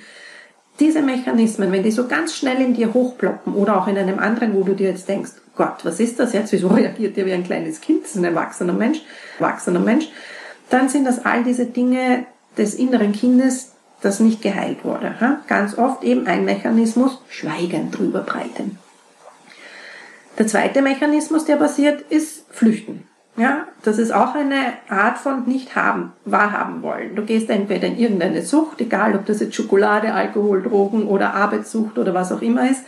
Diese 0.78 1.02
Mechanismen, 1.02 1.72
wenn 1.72 1.82
die 1.82 1.90
so 1.90 2.06
ganz 2.06 2.34
schnell 2.34 2.60
in 2.60 2.74
dir 2.74 2.92
hochploppen 2.92 3.54
oder 3.54 3.76
auch 3.76 3.86
in 3.86 3.96
einem 3.96 4.18
anderen, 4.18 4.54
wo 4.54 4.62
du 4.62 4.74
dir 4.74 4.90
jetzt 4.90 5.08
denkst, 5.08 5.32
Gott, 5.56 5.84
was 5.84 6.00
ist 6.00 6.18
das 6.18 6.32
jetzt? 6.32 6.52
Wieso 6.52 6.68
reagiert 6.68 7.16
der 7.16 7.26
wie 7.26 7.32
ein 7.32 7.44
kleines 7.44 7.80
Kind? 7.80 8.04
Das 8.04 8.10
ist 8.10 8.16
ein 8.16 8.24
erwachsener 8.24 8.72
Mensch, 8.72 9.02
erwachsener 9.38 9.80
Mensch. 9.80 10.08
Dann 10.70 10.88
sind 10.88 11.04
das 11.04 11.24
all 11.24 11.44
diese 11.44 11.66
Dinge 11.66 12.26
des 12.56 12.74
inneren 12.74 13.12
Kindes, 13.12 13.72
das 14.00 14.20
nicht 14.20 14.40
geheilt 14.40 14.84
wurde. 14.84 15.14
Ganz 15.46 15.76
oft 15.76 16.02
eben 16.04 16.26
ein 16.26 16.44
Mechanismus, 16.44 17.20
Schweigen 17.28 17.90
drüber 17.90 18.20
breiten. 18.20 18.78
Der 20.38 20.46
zweite 20.46 20.80
Mechanismus, 20.80 21.44
der 21.44 21.56
passiert, 21.56 22.00
ist 22.10 22.46
Flüchten. 22.50 23.06
Ja, 23.36 23.66
das 23.82 23.98
ist 23.98 24.12
auch 24.12 24.34
eine 24.34 24.72
Art 24.88 25.18
von 25.18 25.44
nicht 25.46 25.76
haben, 25.76 26.12
wahrhaben 26.24 26.82
wollen. 26.82 27.14
Du 27.14 27.24
gehst 27.24 27.48
entweder 27.48 27.86
in 27.86 27.98
irgendeine 27.98 28.42
Sucht, 28.42 28.80
egal 28.80 29.14
ob 29.14 29.26
das 29.26 29.40
jetzt 29.40 29.54
Schokolade, 29.54 30.12
Alkohol, 30.12 30.62
Drogen 30.62 31.06
oder 31.06 31.34
Arbeitssucht 31.34 31.98
oder 31.98 32.12
was 32.12 32.32
auch 32.32 32.42
immer 32.42 32.68
ist, 32.68 32.84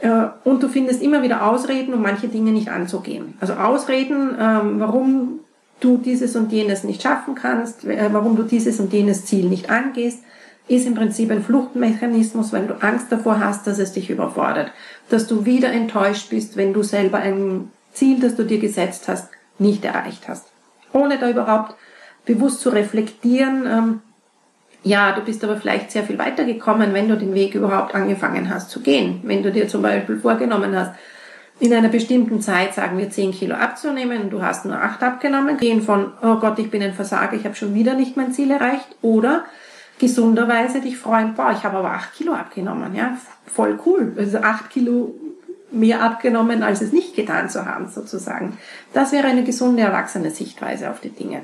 äh, 0.00 0.28
und 0.44 0.62
du 0.62 0.68
findest 0.68 1.02
immer 1.02 1.22
wieder 1.22 1.46
Ausreden, 1.46 1.94
um 1.94 2.02
manche 2.02 2.28
Dinge 2.28 2.52
nicht 2.52 2.68
anzugehen. 2.68 3.34
Also 3.40 3.54
Ausreden, 3.54 4.36
ähm, 4.38 4.80
warum 4.80 5.40
du 5.80 5.98
dieses 5.98 6.36
und 6.36 6.52
jenes 6.52 6.84
nicht 6.84 7.02
schaffen 7.02 7.34
kannst, 7.34 7.84
äh, 7.84 8.08
warum 8.12 8.36
du 8.36 8.42
dieses 8.42 8.80
und 8.80 8.92
jenes 8.92 9.26
Ziel 9.26 9.46
nicht 9.46 9.70
angehst, 9.70 10.20
ist 10.68 10.86
im 10.86 10.94
Prinzip 10.94 11.30
ein 11.30 11.42
Fluchtmechanismus, 11.42 12.52
weil 12.52 12.66
du 12.66 12.74
Angst 12.82 13.06
davor 13.10 13.38
hast, 13.40 13.66
dass 13.66 13.78
es 13.78 13.92
dich 13.92 14.10
überfordert, 14.10 14.72
dass 15.10 15.26
du 15.26 15.44
wieder 15.44 15.70
enttäuscht 15.70 16.30
bist, 16.30 16.56
wenn 16.56 16.72
du 16.72 16.82
selber 16.82 17.18
ein 17.18 17.70
Ziel, 17.92 18.20
das 18.20 18.34
du 18.34 18.44
dir 18.44 18.58
gesetzt 18.58 19.06
hast, 19.08 19.28
nicht 19.58 19.84
erreicht 19.84 20.28
hast. 20.28 20.46
Ohne 20.92 21.18
da 21.18 21.30
überhaupt 21.30 21.74
bewusst 22.24 22.60
zu 22.60 22.70
reflektieren, 22.70 23.66
ähm, 23.66 24.00
ja, 24.82 25.12
du 25.12 25.22
bist 25.22 25.42
aber 25.42 25.56
vielleicht 25.56 25.90
sehr 25.90 26.04
viel 26.04 26.18
weiter 26.18 26.44
gekommen, 26.44 26.94
wenn 26.94 27.08
du 27.08 27.16
den 27.16 27.34
Weg 27.34 27.54
überhaupt 27.54 27.94
angefangen 27.94 28.50
hast 28.50 28.70
zu 28.70 28.80
gehen. 28.80 29.20
Wenn 29.24 29.42
du 29.42 29.50
dir 29.50 29.66
zum 29.66 29.82
Beispiel 29.82 30.18
vorgenommen 30.18 30.76
hast, 30.76 30.92
in 31.58 31.72
einer 31.72 31.88
bestimmten 31.88 32.40
Zeit, 32.42 32.74
sagen 32.74 32.98
wir, 32.98 33.10
10 33.10 33.32
Kilo 33.32 33.54
abzunehmen 33.54 34.22
und 34.22 34.30
du 34.30 34.42
hast 34.42 34.66
nur 34.66 34.76
8 34.80 35.02
abgenommen, 35.02 35.56
gehen 35.56 35.82
von, 35.82 36.12
oh 36.22 36.36
Gott, 36.36 36.58
ich 36.58 36.70
bin 36.70 36.82
ein 36.82 36.92
Versager, 36.92 37.34
ich 37.34 37.44
habe 37.44 37.54
schon 37.54 37.74
wieder 37.74 37.94
nicht 37.94 38.16
mein 38.16 38.32
Ziel 38.32 38.50
erreicht, 38.50 38.88
oder 39.00 39.44
gesunderweise 39.98 40.80
dich 40.80 40.98
freuen, 40.98 41.34
boah, 41.34 41.52
ich 41.56 41.64
habe 41.64 41.78
aber 41.78 41.92
8 41.92 42.14
Kilo 42.14 42.34
abgenommen, 42.34 42.94
ja, 42.94 43.16
voll 43.46 43.78
cool. 43.86 44.12
Also 44.18 44.38
8 44.38 44.68
Kilo 44.68 45.14
mehr 45.70 46.02
abgenommen, 46.02 46.62
als 46.62 46.82
es 46.82 46.92
nicht 46.92 47.16
getan 47.16 47.48
zu 47.48 47.64
haben, 47.64 47.88
sozusagen. 47.88 48.58
Das 48.92 49.12
wäre 49.12 49.26
eine 49.26 49.42
gesunde, 49.42 49.82
erwachsene 49.82 50.30
Sichtweise 50.30 50.90
auf 50.90 51.00
die 51.00 51.10
Dinge. 51.10 51.42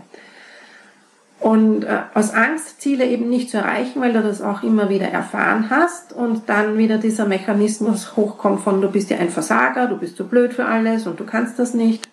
Und 1.43 1.83
äh, 1.83 2.03
aus 2.15 2.33
Angst, 2.33 2.81
Ziele 2.81 3.05
eben 3.05 3.29
nicht 3.29 3.51
zu 3.51 3.57
erreichen, 3.57 4.01
weil 4.01 4.13
du 4.13 4.23
das 4.23 4.41
auch 4.41 4.63
immer 4.63 4.89
wieder 4.89 5.09
erfahren 5.09 5.71
hast 5.71 6.13
und 6.13 6.49
dann 6.49 6.79
wieder 6.79 6.99
dieser 6.99 7.27
Mechanismus 7.27 8.17
hochkommt 8.17 8.61
von 8.61 8.81
du 8.81 8.89
bist 8.89 9.11
ja 9.11 9.19
ein 9.19 9.29
Versager, 9.29 9.89
du 9.89 9.97
bist 9.97 10.17
zu 10.17 10.29
blöd 10.29 10.55
für 10.55 10.67
alles 10.67 11.09
und 11.09 11.19
du 11.19 11.25
kannst 11.25 11.59
das 11.59 11.75
nicht, 11.75 12.09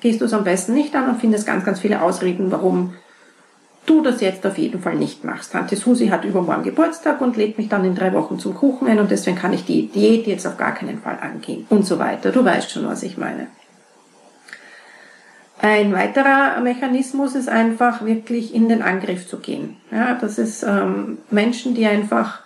gehst 0.00 0.20
du 0.20 0.26
es 0.26 0.32
am 0.32 0.44
besten 0.44 0.74
nicht 0.74 0.94
an 0.94 1.08
und 1.08 1.20
findest 1.20 1.44
ganz, 1.44 1.64
ganz 1.64 1.80
viele 1.80 2.00
Ausreden, 2.00 2.52
warum 2.52 2.94
du 3.84 4.00
das 4.00 4.20
jetzt 4.20 4.46
auf 4.46 4.56
jeden 4.58 4.80
Fall 4.80 4.94
nicht 4.94 5.24
machst. 5.24 5.50
Tante 5.50 5.74
Susi 5.74 6.06
hat 6.06 6.24
übermorgen 6.24 6.62
Geburtstag 6.62 7.20
und 7.20 7.36
lädt 7.36 7.58
mich 7.58 7.68
dann 7.68 7.84
in 7.84 7.96
drei 7.96 8.12
Wochen 8.12 8.38
zum 8.38 8.54
Kuchen 8.54 8.86
ein 8.86 9.00
und 9.00 9.10
deswegen 9.10 9.36
kann 9.36 9.52
ich 9.52 9.64
die 9.64 9.88
Diät 9.88 10.28
jetzt 10.28 10.46
auf 10.46 10.56
gar 10.56 10.72
keinen 10.72 11.00
Fall 11.00 11.18
angehen 11.20 11.66
und 11.68 11.84
so 11.84 11.98
weiter. 11.98 12.30
Du 12.30 12.44
weißt 12.44 12.70
schon, 12.70 12.86
was 12.86 13.02
ich 13.02 13.18
meine. 13.18 13.48
Ein 15.60 15.92
weiterer 15.92 16.60
Mechanismus 16.60 17.34
ist 17.34 17.48
einfach 17.48 18.04
wirklich 18.04 18.54
in 18.54 18.68
den 18.68 18.80
Angriff 18.80 19.26
zu 19.26 19.38
gehen. 19.38 19.76
Ja, 19.90 20.14
das 20.14 20.38
ist 20.38 20.62
ähm, 20.62 21.18
Menschen, 21.30 21.74
die 21.74 21.86
einfach 21.86 22.42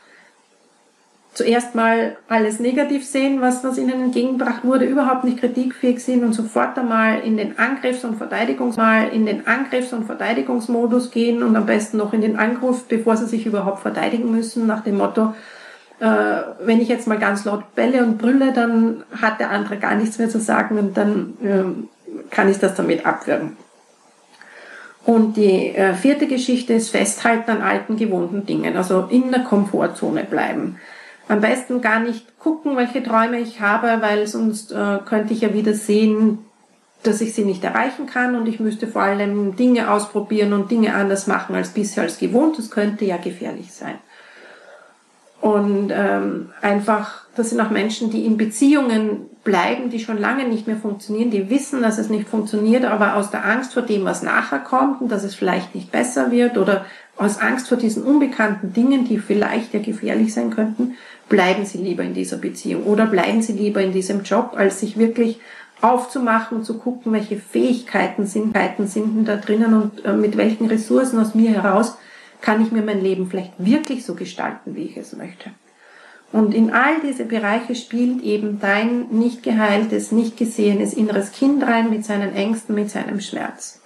zuerst 1.34 1.74
mal 1.74 2.16
alles 2.28 2.60
negativ 2.60 3.06
sehen, 3.06 3.40
was, 3.40 3.64
was 3.64 3.78
ihnen 3.78 4.02
entgegengebracht 4.02 4.64
wurde, 4.64 4.84
überhaupt 4.84 5.24
nicht 5.24 5.38
kritikfähig 5.38 6.02
sind 6.02 6.24
und 6.24 6.34
sofort 6.34 6.78
einmal 6.78 7.20
in 7.20 7.36
den 7.36 7.58
Angriffs- 7.58 8.04
und 8.04 8.16
Verteidigungs 8.16 8.76
in 9.12 9.26
den 9.26 9.46
Angriffs- 9.46 9.92
und 9.92 10.04
Verteidigungsmodus 10.04 11.10
gehen 11.10 11.42
und 11.42 11.56
am 11.56 11.66
besten 11.66 11.96
noch 11.96 12.12
in 12.12 12.20
den 12.20 12.38
Angriff, 12.38 12.84
bevor 12.84 13.16
sie 13.16 13.26
sich 13.26 13.46
überhaupt 13.46 13.80
verteidigen 13.80 14.30
müssen, 14.30 14.66
nach 14.66 14.82
dem 14.82 14.98
Motto, 14.98 15.34
äh, 16.00 16.06
wenn 16.64 16.80
ich 16.80 16.88
jetzt 16.88 17.06
mal 17.06 17.18
ganz 17.18 17.44
laut 17.44 17.74
belle 17.74 18.04
und 18.04 18.18
brülle, 18.18 18.52
dann 18.52 19.04
hat 19.20 19.40
der 19.40 19.50
andere 19.50 19.78
gar 19.78 19.94
nichts 19.94 20.18
mehr 20.18 20.28
zu 20.28 20.40
sagen 20.40 20.78
und 20.78 20.96
dann 20.96 21.34
äh, 21.42 22.01
kann 22.32 22.50
ich 22.50 22.58
das 22.58 22.74
damit 22.74 23.06
abwürgen. 23.06 23.56
Und 25.04 25.36
die 25.36 25.74
äh, 25.74 25.94
vierte 25.94 26.26
Geschichte 26.26 26.72
ist 26.74 26.90
Festhalten 26.90 27.50
an 27.50 27.62
alten, 27.62 27.96
gewohnten 27.96 28.46
Dingen, 28.46 28.76
also 28.76 29.06
in 29.10 29.30
der 29.30 29.42
Komfortzone 29.42 30.24
bleiben. 30.24 30.78
Am 31.28 31.40
besten 31.40 31.80
gar 31.80 32.00
nicht 32.00 32.38
gucken, 32.38 32.76
welche 32.76 33.02
Träume 33.02 33.38
ich 33.38 33.60
habe, 33.60 34.00
weil 34.00 34.26
sonst 34.26 34.72
äh, 34.72 34.98
könnte 35.04 35.34
ich 35.34 35.42
ja 35.42 35.54
wieder 35.54 35.74
sehen, 35.74 36.38
dass 37.02 37.20
ich 37.20 37.34
sie 37.34 37.44
nicht 37.44 37.64
erreichen 37.64 38.06
kann 38.06 38.36
und 38.36 38.46
ich 38.46 38.60
müsste 38.60 38.86
vor 38.86 39.02
allem 39.02 39.56
Dinge 39.56 39.90
ausprobieren 39.90 40.52
und 40.52 40.70
Dinge 40.70 40.94
anders 40.94 41.26
machen 41.26 41.56
als 41.56 41.70
bisher 41.70 42.04
als 42.04 42.18
gewohnt. 42.18 42.58
Das 42.58 42.70
könnte 42.70 43.04
ja 43.04 43.16
gefährlich 43.16 43.72
sein. 43.72 43.96
Und 45.40 45.90
ähm, 45.92 46.50
einfach, 46.60 47.24
das 47.34 47.50
sind 47.50 47.60
auch 47.60 47.70
Menschen, 47.70 48.10
die 48.10 48.24
in 48.24 48.36
Beziehungen 48.36 49.31
bleiben, 49.44 49.90
die 49.90 49.98
schon 49.98 50.18
lange 50.18 50.46
nicht 50.46 50.66
mehr 50.66 50.76
funktionieren, 50.76 51.30
die 51.30 51.50
wissen, 51.50 51.82
dass 51.82 51.98
es 51.98 52.08
nicht 52.08 52.28
funktioniert, 52.28 52.84
aber 52.84 53.16
aus 53.16 53.30
der 53.30 53.44
Angst 53.44 53.74
vor 53.74 53.82
dem, 53.82 54.04
was 54.04 54.22
nachher 54.22 54.60
kommt 54.60 55.00
und 55.00 55.10
dass 55.10 55.24
es 55.24 55.34
vielleicht 55.34 55.74
nicht 55.74 55.90
besser 55.90 56.30
wird 56.30 56.56
oder 56.58 56.84
aus 57.16 57.40
Angst 57.40 57.68
vor 57.68 57.76
diesen 57.76 58.04
unbekannten 58.04 58.72
Dingen, 58.72 59.04
die 59.04 59.18
vielleicht 59.18 59.74
ja 59.74 59.80
gefährlich 59.80 60.32
sein 60.32 60.50
könnten, 60.50 60.96
bleiben 61.28 61.66
sie 61.66 61.78
lieber 61.78 62.02
in 62.02 62.14
dieser 62.14 62.36
Beziehung 62.36 62.84
oder 62.84 63.06
bleiben 63.06 63.42
sie 63.42 63.52
lieber 63.52 63.80
in 63.80 63.92
diesem 63.92 64.22
Job, 64.22 64.54
als 64.56 64.80
sich 64.80 64.96
wirklich 64.96 65.40
aufzumachen 65.80 66.58
und 66.58 66.64
zu 66.64 66.78
gucken, 66.78 67.12
welche 67.12 67.36
Fähigkeiten 67.36 68.26
sind, 68.26 68.56
sind 68.86 69.26
da 69.26 69.36
drinnen 69.36 69.74
und 69.74 70.04
äh, 70.04 70.12
mit 70.12 70.36
welchen 70.36 70.66
Ressourcen 70.66 71.18
aus 71.18 71.34
mir 71.34 71.50
heraus 71.50 71.96
kann 72.40 72.64
ich 72.64 72.72
mir 72.72 72.82
mein 72.82 73.00
Leben 73.00 73.28
vielleicht 73.28 73.52
wirklich 73.58 74.04
so 74.04 74.14
gestalten, 74.14 74.76
wie 74.76 74.82
ich 74.82 74.96
es 74.96 75.14
möchte. 75.14 75.50
Und 76.32 76.54
in 76.54 76.72
all 76.72 77.00
diese 77.02 77.26
Bereiche 77.26 77.74
spielt 77.74 78.22
eben 78.22 78.58
dein 78.58 79.08
nicht 79.10 79.42
geheiltes, 79.42 80.12
nicht 80.12 80.38
gesehenes 80.38 80.94
inneres 80.94 81.32
Kind 81.32 81.62
rein 81.62 81.90
mit 81.90 82.06
seinen 82.06 82.34
Ängsten, 82.34 82.74
mit 82.74 82.90
seinem 82.90 83.20
Schmerz. 83.20 83.82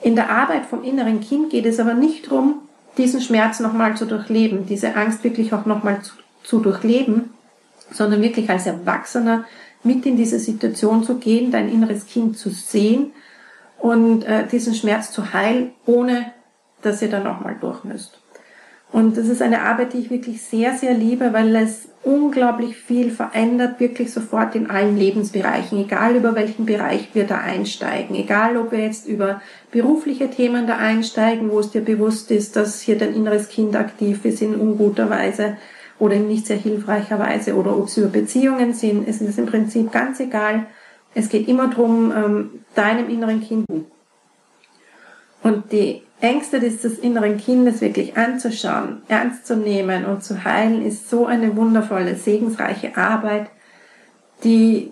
In 0.00 0.14
der 0.14 0.30
Arbeit 0.30 0.66
vom 0.66 0.84
inneren 0.84 1.20
Kind 1.20 1.50
geht 1.50 1.66
es 1.66 1.80
aber 1.80 1.94
nicht 1.94 2.26
darum, 2.26 2.60
diesen 2.96 3.20
Schmerz 3.20 3.58
nochmal 3.58 3.96
zu 3.96 4.06
durchleben, 4.06 4.66
diese 4.66 4.94
Angst 4.94 5.24
wirklich 5.24 5.52
auch 5.52 5.66
nochmal 5.66 6.02
zu, 6.02 6.14
zu 6.44 6.60
durchleben, 6.60 7.30
sondern 7.90 8.22
wirklich 8.22 8.48
als 8.48 8.66
Erwachsener 8.66 9.44
mit 9.82 10.06
in 10.06 10.16
diese 10.16 10.38
Situation 10.38 11.02
zu 11.02 11.16
gehen, 11.16 11.50
dein 11.50 11.68
inneres 11.70 12.06
Kind 12.06 12.38
zu 12.38 12.50
sehen 12.50 13.12
und 13.78 14.22
äh, 14.24 14.46
diesen 14.46 14.74
Schmerz 14.74 15.10
zu 15.10 15.32
heilen, 15.32 15.72
ohne 15.84 16.32
dass 16.82 17.02
ihr 17.02 17.10
da 17.10 17.20
nochmal 17.20 17.56
durch 17.60 17.84
müsst. 17.84 18.20
Und 18.96 19.18
das 19.18 19.28
ist 19.28 19.42
eine 19.42 19.60
Arbeit, 19.60 19.92
die 19.92 19.98
ich 19.98 20.10
wirklich 20.10 20.40
sehr, 20.40 20.72
sehr 20.72 20.94
liebe, 20.94 21.34
weil 21.34 21.54
es 21.54 21.86
unglaublich 22.02 22.78
viel 22.78 23.10
verändert, 23.10 23.78
wirklich 23.78 24.10
sofort 24.10 24.54
in 24.54 24.70
allen 24.70 24.96
Lebensbereichen, 24.96 25.78
egal 25.84 26.16
über 26.16 26.34
welchen 26.34 26.64
Bereich 26.64 27.10
wir 27.12 27.24
da 27.24 27.36
einsteigen, 27.36 28.16
egal 28.16 28.56
ob 28.56 28.72
wir 28.72 28.78
jetzt 28.78 29.06
über 29.06 29.42
berufliche 29.70 30.30
Themen 30.30 30.66
da 30.66 30.78
einsteigen, 30.78 31.50
wo 31.50 31.60
es 31.60 31.72
dir 31.72 31.82
bewusst 31.82 32.30
ist, 32.30 32.56
dass 32.56 32.80
hier 32.80 32.96
dein 32.96 33.12
inneres 33.12 33.50
Kind 33.50 33.76
aktiv 33.76 34.24
ist 34.24 34.40
in 34.40 34.54
unguter 34.54 35.10
Weise 35.10 35.58
oder 35.98 36.14
in 36.14 36.26
nicht 36.26 36.46
sehr 36.46 36.56
hilfreicher 36.56 37.18
Weise 37.18 37.54
oder 37.54 37.76
ob 37.76 37.88
es 37.88 37.98
über 37.98 38.08
Beziehungen 38.08 38.72
sind, 38.72 39.06
es 39.06 39.20
ist 39.20 39.38
im 39.38 39.44
Prinzip 39.44 39.92
ganz 39.92 40.20
egal. 40.20 40.68
Es 41.14 41.28
geht 41.28 41.48
immer 41.48 41.68
darum, 41.68 42.14
ähm, 42.16 42.50
deinem 42.74 43.10
inneren 43.10 43.42
Kind. 43.42 43.66
Und 45.46 45.70
die 45.70 46.02
Ängste 46.20 46.58
des 46.58 46.82
inneren 46.84 47.36
Kindes 47.36 47.80
wirklich 47.80 48.16
anzuschauen, 48.16 49.02
ernst 49.06 49.46
zu 49.46 49.56
nehmen 49.56 50.04
und 50.04 50.24
zu 50.24 50.42
heilen, 50.42 50.84
ist 50.84 51.08
so 51.08 51.24
eine 51.26 51.54
wundervolle, 51.54 52.16
segensreiche 52.16 52.96
Arbeit, 52.96 53.46
die 54.42 54.90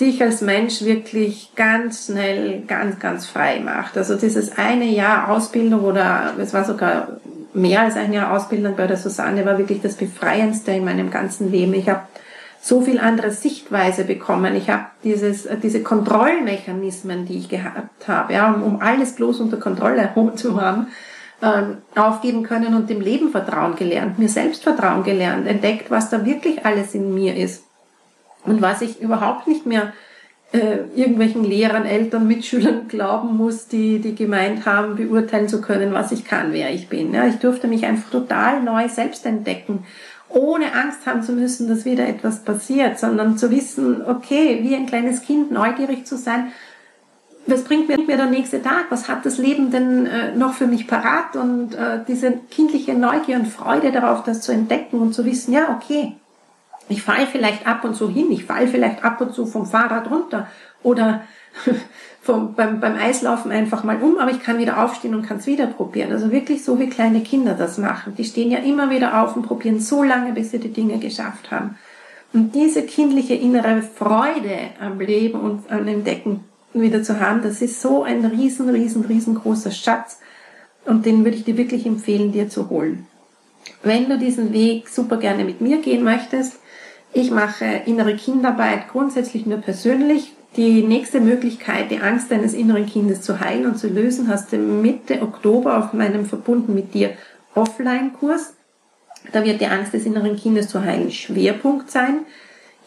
dich 0.00 0.20
als 0.20 0.40
Mensch 0.40 0.82
wirklich 0.82 1.52
ganz 1.54 2.06
schnell, 2.06 2.62
ganz, 2.66 2.98
ganz 2.98 3.26
frei 3.26 3.60
macht. 3.60 3.96
Also 3.96 4.16
dieses 4.16 4.58
eine 4.58 4.86
Jahr 4.86 5.30
Ausbildung 5.30 5.84
oder 5.84 6.34
es 6.36 6.52
war 6.52 6.64
sogar 6.64 7.20
mehr 7.54 7.82
als 7.82 7.94
ein 7.94 8.12
Jahr 8.12 8.32
Ausbildung 8.32 8.74
bei 8.74 8.88
der 8.88 8.96
Susanne, 8.96 9.46
war 9.46 9.56
wirklich 9.56 9.82
das 9.82 9.94
Befreiendste 9.94 10.72
in 10.72 10.84
meinem 10.84 11.12
ganzen 11.12 11.52
Leben. 11.52 11.74
Ich 11.74 11.88
habe 11.88 12.02
so 12.60 12.80
viel 12.80 12.98
andere 12.98 13.30
Sichtweise 13.30 14.04
bekommen. 14.04 14.54
Ich 14.56 14.70
habe 14.70 14.86
dieses, 15.04 15.48
diese 15.62 15.82
Kontrollmechanismen, 15.82 17.26
die 17.26 17.38
ich 17.38 17.48
gehabt 17.48 18.08
habe, 18.08 18.32
ja, 18.32 18.52
um, 18.52 18.62
um 18.62 18.80
alles 18.80 19.14
bloß 19.14 19.40
unter 19.40 19.56
Kontrolle 19.56 20.10
zu 20.36 20.60
haben, 20.60 20.88
ähm, 21.42 21.78
aufgeben 21.94 22.42
können 22.42 22.74
und 22.74 22.88
dem 22.88 23.00
Leben 23.00 23.30
Vertrauen 23.30 23.76
gelernt, 23.76 24.18
mir 24.18 24.28
selbst 24.28 24.62
Vertrauen 24.62 25.04
gelernt, 25.04 25.46
entdeckt, 25.46 25.90
was 25.90 26.08
da 26.10 26.24
wirklich 26.24 26.64
alles 26.64 26.94
in 26.94 27.12
mir 27.14 27.36
ist 27.36 27.64
und 28.44 28.62
was 28.62 28.80
ich 28.80 29.00
überhaupt 29.00 29.46
nicht 29.46 29.66
mehr 29.66 29.92
äh, 30.52 30.78
irgendwelchen 30.94 31.44
Lehrern, 31.44 31.84
Eltern, 31.84 32.26
Mitschülern 32.26 32.88
glauben 32.88 33.36
muss, 33.36 33.68
die, 33.68 33.98
die 33.98 34.14
gemeint 34.14 34.64
haben, 34.64 34.96
beurteilen 34.96 35.48
zu 35.48 35.60
können, 35.60 35.92
was 35.92 36.12
ich 36.12 36.24
kann, 36.24 36.52
wer 36.52 36.72
ich 36.72 36.88
bin. 36.88 37.12
Ja, 37.12 37.26
ich 37.26 37.36
durfte 37.36 37.66
mich 37.66 37.84
einfach 37.84 38.10
total 38.10 38.62
neu 38.62 38.88
selbst 38.88 39.26
entdecken 39.26 39.84
ohne 40.36 40.74
Angst 40.74 41.06
haben 41.06 41.22
zu 41.22 41.32
müssen, 41.32 41.68
dass 41.68 41.84
wieder 41.84 42.06
etwas 42.06 42.44
passiert, 42.44 42.98
sondern 42.98 43.38
zu 43.38 43.50
wissen, 43.50 44.04
okay, 44.06 44.58
wie 44.62 44.76
ein 44.76 44.86
kleines 44.86 45.22
Kind 45.22 45.50
neugierig 45.50 46.06
zu 46.06 46.16
sein, 46.16 46.52
was 47.46 47.62
bringt 47.62 47.88
mir 47.88 48.16
der 48.16 48.26
nächste 48.26 48.60
Tag? 48.60 48.86
Was 48.90 49.08
hat 49.08 49.24
das 49.24 49.38
Leben 49.38 49.70
denn 49.70 50.06
äh, 50.06 50.34
noch 50.34 50.54
für 50.54 50.66
mich 50.66 50.88
parat? 50.88 51.36
Und 51.36 51.74
äh, 51.74 52.00
diese 52.06 52.32
kindliche 52.50 52.94
Neugier 52.94 53.36
und 53.36 53.46
Freude 53.46 53.92
darauf, 53.92 54.24
das 54.24 54.40
zu 54.40 54.50
entdecken 54.52 54.98
und 54.98 55.14
zu 55.14 55.24
wissen, 55.24 55.52
ja, 55.52 55.70
okay, 55.76 56.16
ich 56.88 57.02
falle 57.02 57.26
vielleicht 57.26 57.66
ab 57.66 57.84
und 57.84 57.94
zu 57.94 58.10
hin, 58.10 58.30
ich 58.30 58.44
falle 58.44 58.66
vielleicht 58.66 59.04
ab 59.04 59.20
und 59.20 59.32
zu 59.32 59.46
vom 59.46 59.64
Fahrrad 59.64 60.10
runter 60.10 60.48
oder 60.82 61.22
vom, 62.26 62.54
beim, 62.54 62.80
beim 62.80 62.96
Eislaufen 62.96 63.50
einfach 63.52 63.84
mal 63.84 64.02
um, 64.02 64.18
aber 64.18 64.32
ich 64.32 64.42
kann 64.42 64.58
wieder 64.58 64.84
aufstehen 64.84 65.14
und 65.14 65.22
kann 65.22 65.38
es 65.38 65.46
wieder 65.46 65.66
probieren. 65.66 66.12
Also 66.12 66.30
wirklich 66.30 66.64
so 66.64 66.78
wie 66.78 66.88
kleine 66.88 67.20
Kinder 67.20 67.54
das 67.54 67.78
machen. 67.78 68.14
Die 68.18 68.24
stehen 68.24 68.50
ja 68.50 68.58
immer 68.58 68.90
wieder 68.90 69.22
auf 69.22 69.36
und 69.36 69.42
probieren 69.42 69.80
so 69.80 70.02
lange, 70.02 70.32
bis 70.32 70.50
sie 70.50 70.58
die 70.58 70.72
Dinge 70.72 70.98
geschafft 70.98 71.50
haben. 71.50 71.78
Und 72.32 72.54
diese 72.54 72.82
kindliche 72.82 73.34
innere 73.34 73.82
Freude 73.82 74.58
am 74.80 75.00
Leben 75.00 75.40
und 75.40 75.70
am 75.70 75.86
Entdecken 75.86 76.40
wieder 76.74 77.02
zu 77.02 77.20
haben, 77.20 77.42
das 77.42 77.62
ist 77.62 77.80
so 77.80 78.02
ein 78.02 78.24
riesen, 78.26 78.68
riesen, 78.68 79.04
riesengroßer 79.04 79.70
Schatz. 79.70 80.18
Und 80.84 81.06
den 81.06 81.24
würde 81.24 81.36
ich 81.38 81.44
dir 81.44 81.56
wirklich 81.56 81.86
empfehlen, 81.86 82.32
dir 82.32 82.48
zu 82.48 82.68
holen. 82.68 83.06
Wenn 83.82 84.08
du 84.08 84.18
diesen 84.18 84.52
Weg 84.52 84.88
super 84.88 85.16
gerne 85.16 85.44
mit 85.44 85.60
mir 85.60 85.78
gehen 85.78 86.02
möchtest, 86.04 86.58
ich 87.12 87.30
mache 87.30 87.64
innere 87.86 88.14
Kinderarbeit 88.16 88.88
grundsätzlich 88.88 89.46
nur 89.46 89.58
persönlich 89.58 90.35
die 90.56 90.82
nächste 90.82 91.20
Möglichkeit, 91.20 91.90
die 91.90 91.98
Angst 91.98 92.30
deines 92.30 92.54
inneren 92.54 92.86
Kindes 92.86 93.22
zu 93.22 93.40
heilen 93.40 93.66
und 93.66 93.78
zu 93.78 93.88
lösen, 93.88 94.28
hast 94.28 94.52
du 94.52 94.56
Mitte 94.56 95.22
Oktober 95.22 95.78
auf 95.78 95.92
meinem 95.92 96.24
Verbunden 96.24 96.74
mit 96.74 96.94
dir 96.94 97.10
Offline-Kurs. 97.54 98.54
Da 99.32 99.44
wird 99.44 99.60
die 99.60 99.66
Angst 99.66 99.92
des 99.92 100.06
inneren 100.06 100.36
Kindes 100.36 100.68
zu 100.68 100.82
heilen 100.82 101.10
Schwerpunkt 101.10 101.90
sein. 101.90 102.20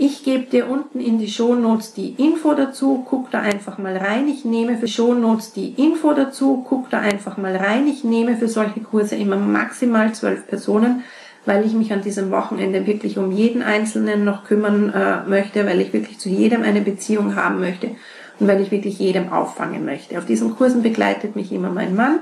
Ich 0.02 0.24
gebe 0.24 0.46
dir 0.46 0.70
unten 0.70 1.02
in 1.02 1.20
die 1.20 1.28
Shownotes 1.28 1.94
die 1.94 2.12
Info 2.18 2.54
dazu, 2.54 3.06
guck 3.06 3.32
da 3.32 3.42
einfach 3.42 3.78
mal 3.78 3.98
rein. 3.98 4.30
Ich 4.30 4.46
nehme 4.46 4.78
für 4.78 4.88
Shownotes 4.88 5.52
die 5.52 5.74
Info 5.76 6.14
dazu, 6.14 6.64
guck 6.66 6.90
da 6.90 7.02
einfach 7.02 7.36
mal 7.36 7.56
rein. 7.58 7.86
Ich 7.86 8.06
nehme 8.06 8.38
für 8.38 8.48
solche 8.48 8.80
Kurse 8.80 9.18
immer 9.18 9.36
maximal 9.36 10.14
zwölf 10.14 10.48
Personen, 10.48 11.04
weil 11.46 11.66
ich 11.66 11.74
mich 11.74 11.92
an 11.94 12.02
diesem 12.02 12.32
Wochenende 12.32 12.86
wirklich 12.86 13.18
um 13.18 13.32
jeden 13.32 13.62
Einzelnen 13.62 14.24
noch 14.24 14.44
kümmern 14.44 14.94
äh, 14.94 15.28
möchte, 15.28 15.66
weil 15.66 15.82
ich 15.82 15.94
wirklich 15.94 16.20
zu 16.20 16.30
jedem 16.30 16.64
eine 16.64 16.82
Beziehung 16.82 17.36
haben 17.36 17.60
möchte 17.60 17.92
und 18.40 18.48
weil 18.48 18.62
ich 18.62 18.72
wirklich 18.72 19.00
jedem 19.00 19.32
auffangen 19.32 19.86
möchte. 19.86 20.18
Auf 20.18 20.26
diesen 20.26 20.56
Kursen 20.56 20.84
begleitet 20.84 21.36
mich 21.36 21.52
immer 21.52 21.70
mein 21.70 21.96
Mann, 21.96 22.20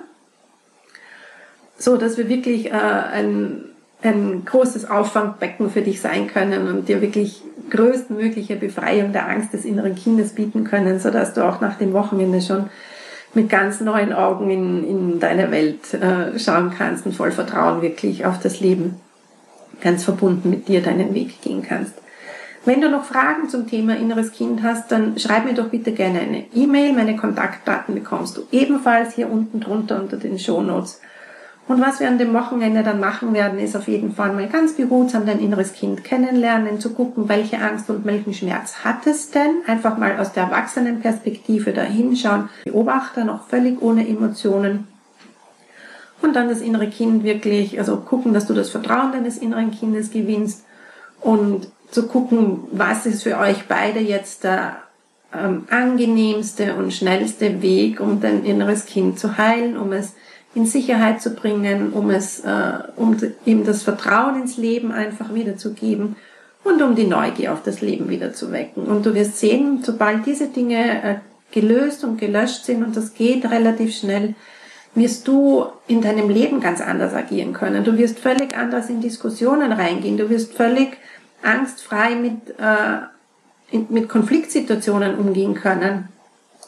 so 1.78 1.98
dass 1.98 2.18
wir 2.18 2.30
wirklich 2.30 2.68
äh, 2.68 2.72
ein, 2.72 3.66
ein 4.02 4.46
großes 4.46 4.90
Auffangbecken 4.90 5.70
für 5.70 5.82
dich 5.82 6.02
sein 6.02 6.28
können 6.28 6.68
und 6.68 6.88
dir 6.88 7.02
wirklich 7.02 7.42
größtmögliche 7.70 8.56
Befreiung 8.56 9.12
der 9.12 9.28
Angst 9.28 9.54
des 9.54 9.66
inneren 9.66 9.96
Kindes 9.96 10.34
bieten 10.34 10.64
können, 10.64 11.00
so 11.00 11.12
dass 11.12 11.34
du 11.34 11.46
auch 11.46 11.60
nach 11.60 11.76
dem 11.78 11.94
Wochenende 11.94 12.42
schon 12.42 12.70
mit 13.34 13.50
ganz 13.50 13.82
neuen 13.82 14.14
Augen 14.14 14.50
in, 14.50 14.88
in 14.88 15.20
deine 15.20 15.52
Welt 15.52 15.94
äh, 15.94 16.40
schauen 16.40 16.72
kannst 16.76 17.06
und 17.06 17.14
voll 17.14 17.32
Vertrauen 17.32 17.82
wirklich 17.82 18.26
auf 18.26 18.40
das 18.40 18.62
Leben 18.62 18.96
ganz 19.82 20.04
verbunden 20.04 20.50
mit 20.50 20.68
dir 20.68 20.82
deinen 20.82 21.14
Weg 21.14 21.42
gehen 21.42 21.64
kannst. 21.64 21.94
Wenn 22.66 22.82
du 22.82 22.90
noch 22.90 23.06
Fragen 23.06 23.48
zum 23.48 23.66
Thema 23.66 23.96
inneres 23.96 24.34
Kind 24.34 24.62
hast, 24.62 24.92
dann 24.92 25.18
schreib 25.18 25.46
mir 25.46 25.54
doch 25.54 25.70
bitte 25.70 25.94
gerne 25.94 26.20
eine 26.20 26.44
E-Mail. 26.54 26.92
Meine 26.92 27.16
Kontaktdaten 27.16 27.96
bekommst 27.96 28.36
du 28.36 28.42
ebenfalls 28.52 29.16
hier 29.16 29.32
unten 29.32 29.62
drunter 29.62 30.02
unter 30.02 30.18
den 30.18 30.38
Show 30.38 30.62
Notes. 30.62 31.00
Und 31.70 31.82
was 31.82 32.00
wir 32.00 32.08
an 32.08 32.18
dem 32.18 32.34
Wochenende 32.34 32.82
dann 32.82 33.00
machen 33.00 33.34
werden, 33.34 33.60
ist 33.60 33.76
auf 33.76 33.88
jeden 33.88 34.14
Fall 34.14 34.34
mal 34.34 34.48
ganz 34.48 34.74
behutsam 34.74 35.26
dein 35.26 35.40
inneres 35.40 35.74
Kind 35.74 36.04
kennenlernen, 36.04 36.80
zu 36.80 36.94
gucken, 36.94 37.28
welche 37.28 37.60
Angst 37.60 37.90
und 37.90 38.06
welchen 38.06 38.34
Schmerz 38.34 38.86
hat 38.86 39.06
es 39.06 39.32
denn. 39.32 39.62
Einfach 39.66 39.98
mal 39.98 40.18
aus 40.18 40.32
der 40.32 40.44
Erwachsenenperspektive 40.44 41.74
da 41.74 41.82
hinschauen. 41.82 42.50
Beobachter 42.64 43.26
noch 43.26 43.48
völlig 43.48 43.82
ohne 43.82 44.08
Emotionen. 44.08 44.88
Und 46.22 46.36
dann 46.36 46.50
das 46.50 46.62
innere 46.62 46.88
Kind 46.88 47.24
wirklich, 47.24 47.80
also 47.80 47.98
gucken, 47.98 48.34
dass 48.34 48.48
du 48.48 48.54
das 48.54 48.70
Vertrauen 48.70 49.12
deines 49.12 49.38
inneren 49.38 49.72
Kindes 49.72 50.12
gewinnst 50.12 50.64
und 51.22 51.68
zu 51.92 52.08
gucken, 52.08 52.62
was 52.72 53.06
ist 53.06 53.24
für 53.24 53.38
euch 53.38 53.68
beide 53.68 54.00
jetzt 54.00 54.44
der 54.44 54.78
ähm, 55.34 55.66
angenehmste 55.70 56.76
und 56.76 56.94
schnellste 56.94 57.62
Weg, 57.62 58.00
um 58.00 58.20
dein 58.20 58.44
inneres 58.46 58.86
Kind 58.86 59.20
zu 59.20 59.38
heilen, 59.38 59.78
um 59.78 59.92
es 59.94 60.14
in 60.56 60.66
Sicherheit 60.66 61.22
zu 61.22 61.32
bringen, 61.32 61.94
um 61.94 62.10
es, 62.10 62.40
äh, 62.40 62.80
um 62.96 63.18
ihm 63.46 63.66
das 63.66 63.84
Vertrauen 63.84 64.42
ins 64.42 64.58
Leben 64.58 64.92
einfach 64.92 65.34
wiederzugeben 65.34 66.16
und 66.64 66.82
um 66.82 66.96
die 66.96 67.06
Neugier 67.06 67.54
auf 67.54 67.64
das 67.64 67.82
Leben 67.82 68.10
wieder 68.10 68.34
zu 68.34 68.52
wecken. 68.52 68.84
Und 68.84 69.06
du 69.06 69.14
wirst 69.14 69.40
sehen, 69.40 69.82
sobald 69.84 70.26
diese 70.26 70.48
Dinge 70.48 71.04
äh, 71.04 71.16
gelöst 71.52 72.04
und 72.04 72.18
gelöscht 72.18 72.66
sind, 72.66 72.84
und 72.84 72.98
das 72.98 73.14
geht 73.14 73.50
relativ 73.50 73.96
schnell, 73.96 74.36
wirst 74.98 75.28
du 75.28 75.68
in 75.88 76.02
deinem 76.02 76.30
Leben 76.30 76.60
ganz 76.60 76.82
anders 76.82 77.14
agieren 77.14 77.54
können. 77.54 77.84
Du 77.84 77.98
wirst 77.98 78.20
völlig 78.20 78.58
anders 78.58 78.90
in 78.90 79.00
Diskussionen 79.00 79.72
reingehen. 79.72 80.18
Du 80.18 80.30
wirst 80.30 80.54
völlig 80.54 80.98
angstfrei 81.44 82.16
mit, 82.16 82.56
äh, 82.60 83.78
mit 83.90 84.10
Konfliktsituationen 84.10 85.16
umgehen 85.16 85.54
können. 85.54 86.08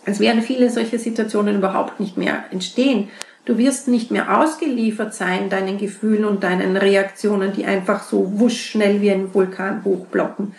Es 0.05 0.19
werden 0.19 0.43
viele 0.43 0.69
solche 0.69 0.99
Situationen 0.99 1.57
überhaupt 1.57 1.99
nicht 1.99 2.17
mehr 2.17 2.43
entstehen. 2.51 3.09
Du 3.45 3.57
wirst 3.57 3.87
nicht 3.87 4.11
mehr 4.11 4.39
ausgeliefert 4.39 5.15
sein 5.15 5.49
deinen 5.49 5.79
Gefühlen 5.79 6.25
und 6.25 6.43
deinen 6.43 6.77
Reaktionen, 6.77 7.51
die 7.53 7.65
einfach 7.65 8.03
so 8.03 8.39
wusch 8.39 8.69
schnell 8.71 9.01
wie 9.01 9.09
ein 9.11 9.33
Vulkan 9.33 9.83
hochblocken. 9.83 10.53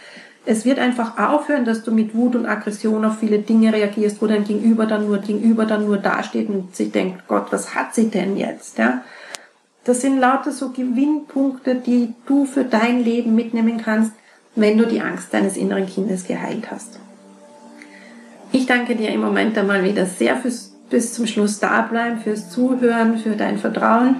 Es 0.47 0.64
wird 0.64 0.78
einfach 0.78 1.18
aufhören, 1.18 1.64
dass 1.64 1.85
du 1.85 1.92
mit 1.92 2.14
Wut 2.14 2.35
und 2.35 2.47
Aggression 2.47 3.04
auf 3.04 3.18
viele 3.18 3.40
Dinge 3.40 3.73
reagierst, 3.73 4.23
wo 4.23 4.26
dein 4.26 4.44
Gegenüber 4.44 4.87
dann 4.87 5.06
nur, 5.06 5.18
Gegenüber 5.18 5.66
dann 5.66 5.87
nur 5.87 5.99
dasteht 5.99 6.49
und 6.49 6.75
sich 6.75 6.92
denkt, 6.92 7.28
Gott, 7.28 7.47
was 7.50 7.75
hat 7.75 7.94
sie 7.94 8.09
denn 8.09 8.37
jetzt? 8.37 8.78
Ja? 8.78 9.02
Das 9.85 10.00
sind 10.00 10.18
lauter 10.18 10.50
so 10.50 10.70
Gewinnpunkte, 10.70 11.75
die 11.75 12.14
du 12.26 12.47
für 12.47 12.64
dein 12.64 13.04
Leben 13.04 13.35
mitnehmen 13.35 13.78
kannst, 13.82 14.12
wenn 14.56 14.78
du 14.78 14.87
die 14.87 15.00
Angst 15.00 15.32
deines 15.32 15.56
inneren 15.56 15.87
Kindes 15.87 16.26
geheilt 16.26 16.70
hast. 16.70 16.99
Ich 18.52 18.66
danke 18.66 18.97
dir 18.97 19.11
im 19.11 19.20
Moment 19.20 19.56
einmal 19.56 19.85
wieder 19.85 20.06
sehr 20.06 20.37
fürs 20.37 20.70
bis 20.90 21.14
zum 21.14 21.26
Schluss 21.26 21.61
da 21.61 21.82
bleiben, 21.82 22.18
fürs 22.18 22.50
Zuhören, 22.50 23.16
für 23.18 23.37
dein 23.37 23.59
Vertrauen. 23.59 24.16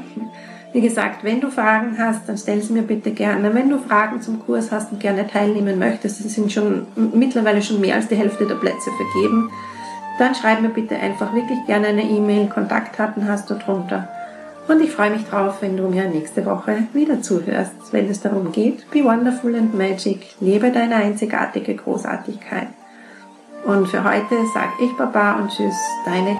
Wie 0.72 0.80
gesagt, 0.80 1.24
wenn 1.24 1.40
du 1.40 1.50
Fragen 1.50 1.96
hast, 1.98 2.28
dann 2.28 2.38
stell 2.38 2.62
sie 2.62 2.72
mir 2.72 2.83
bitte 2.83 3.11
gerne. 3.11 3.52
Wenn 3.54 3.70
du 3.70 3.78
Fragen 3.78 4.22
zum 4.22 4.44
Kurs 4.44 4.70
hast 4.70 4.92
und 4.92 5.00
gerne 5.00 5.26
teilnehmen 5.26 5.78
möchtest, 5.78 6.24
es 6.24 6.35
sind 6.35 6.52
schon 6.52 6.87
mittlerweile 7.12 7.61
schon 7.61 7.80
mehr 7.80 7.96
als 7.96 8.06
die 8.06 8.14
Hälfte 8.14 8.46
der 8.46 8.54
Plätze 8.54 8.90
vergeben, 8.90 9.50
dann 10.20 10.35
schreib 10.35 10.61
mir 10.61 10.68
bitte 10.68 10.96
einfach 10.96 11.35
wirklich 11.35 11.59
gerne 11.66 11.88
eine 11.88 12.04
E-Mail. 12.04 12.48
Kontaktdaten 12.48 13.26
hast 13.26 13.50
du 13.50 13.54
drunter. 13.54 14.09
Und 14.68 14.80
ich 14.80 14.92
freue 14.92 15.11
mich 15.11 15.24
drauf, 15.24 15.56
wenn 15.62 15.76
du 15.76 15.88
mir 15.88 16.09
nächste 16.09 16.46
Woche 16.46 16.85
wieder 16.92 17.20
zuhörst, 17.20 17.72
wenn 17.90 18.09
es 18.09 18.20
darum 18.20 18.52
geht, 18.52 18.88
be 18.92 19.02
wonderful 19.02 19.56
and 19.56 19.76
magic, 19.76 20.37
lebe 20.38 20.70
deine 20.70 20.96
einzigartige 20.96 21.74
Großartigkeit. 21.74 22.68
Und 23.64 23.88
für 23.88 24.04
heute 24.04 24.37
sage 24.54 24.72
ich 24.85 24.92
Baba 24.96 25.33
und 25.33 25.50
Tschüss, 25.50 25.74
deine 26.04 26.38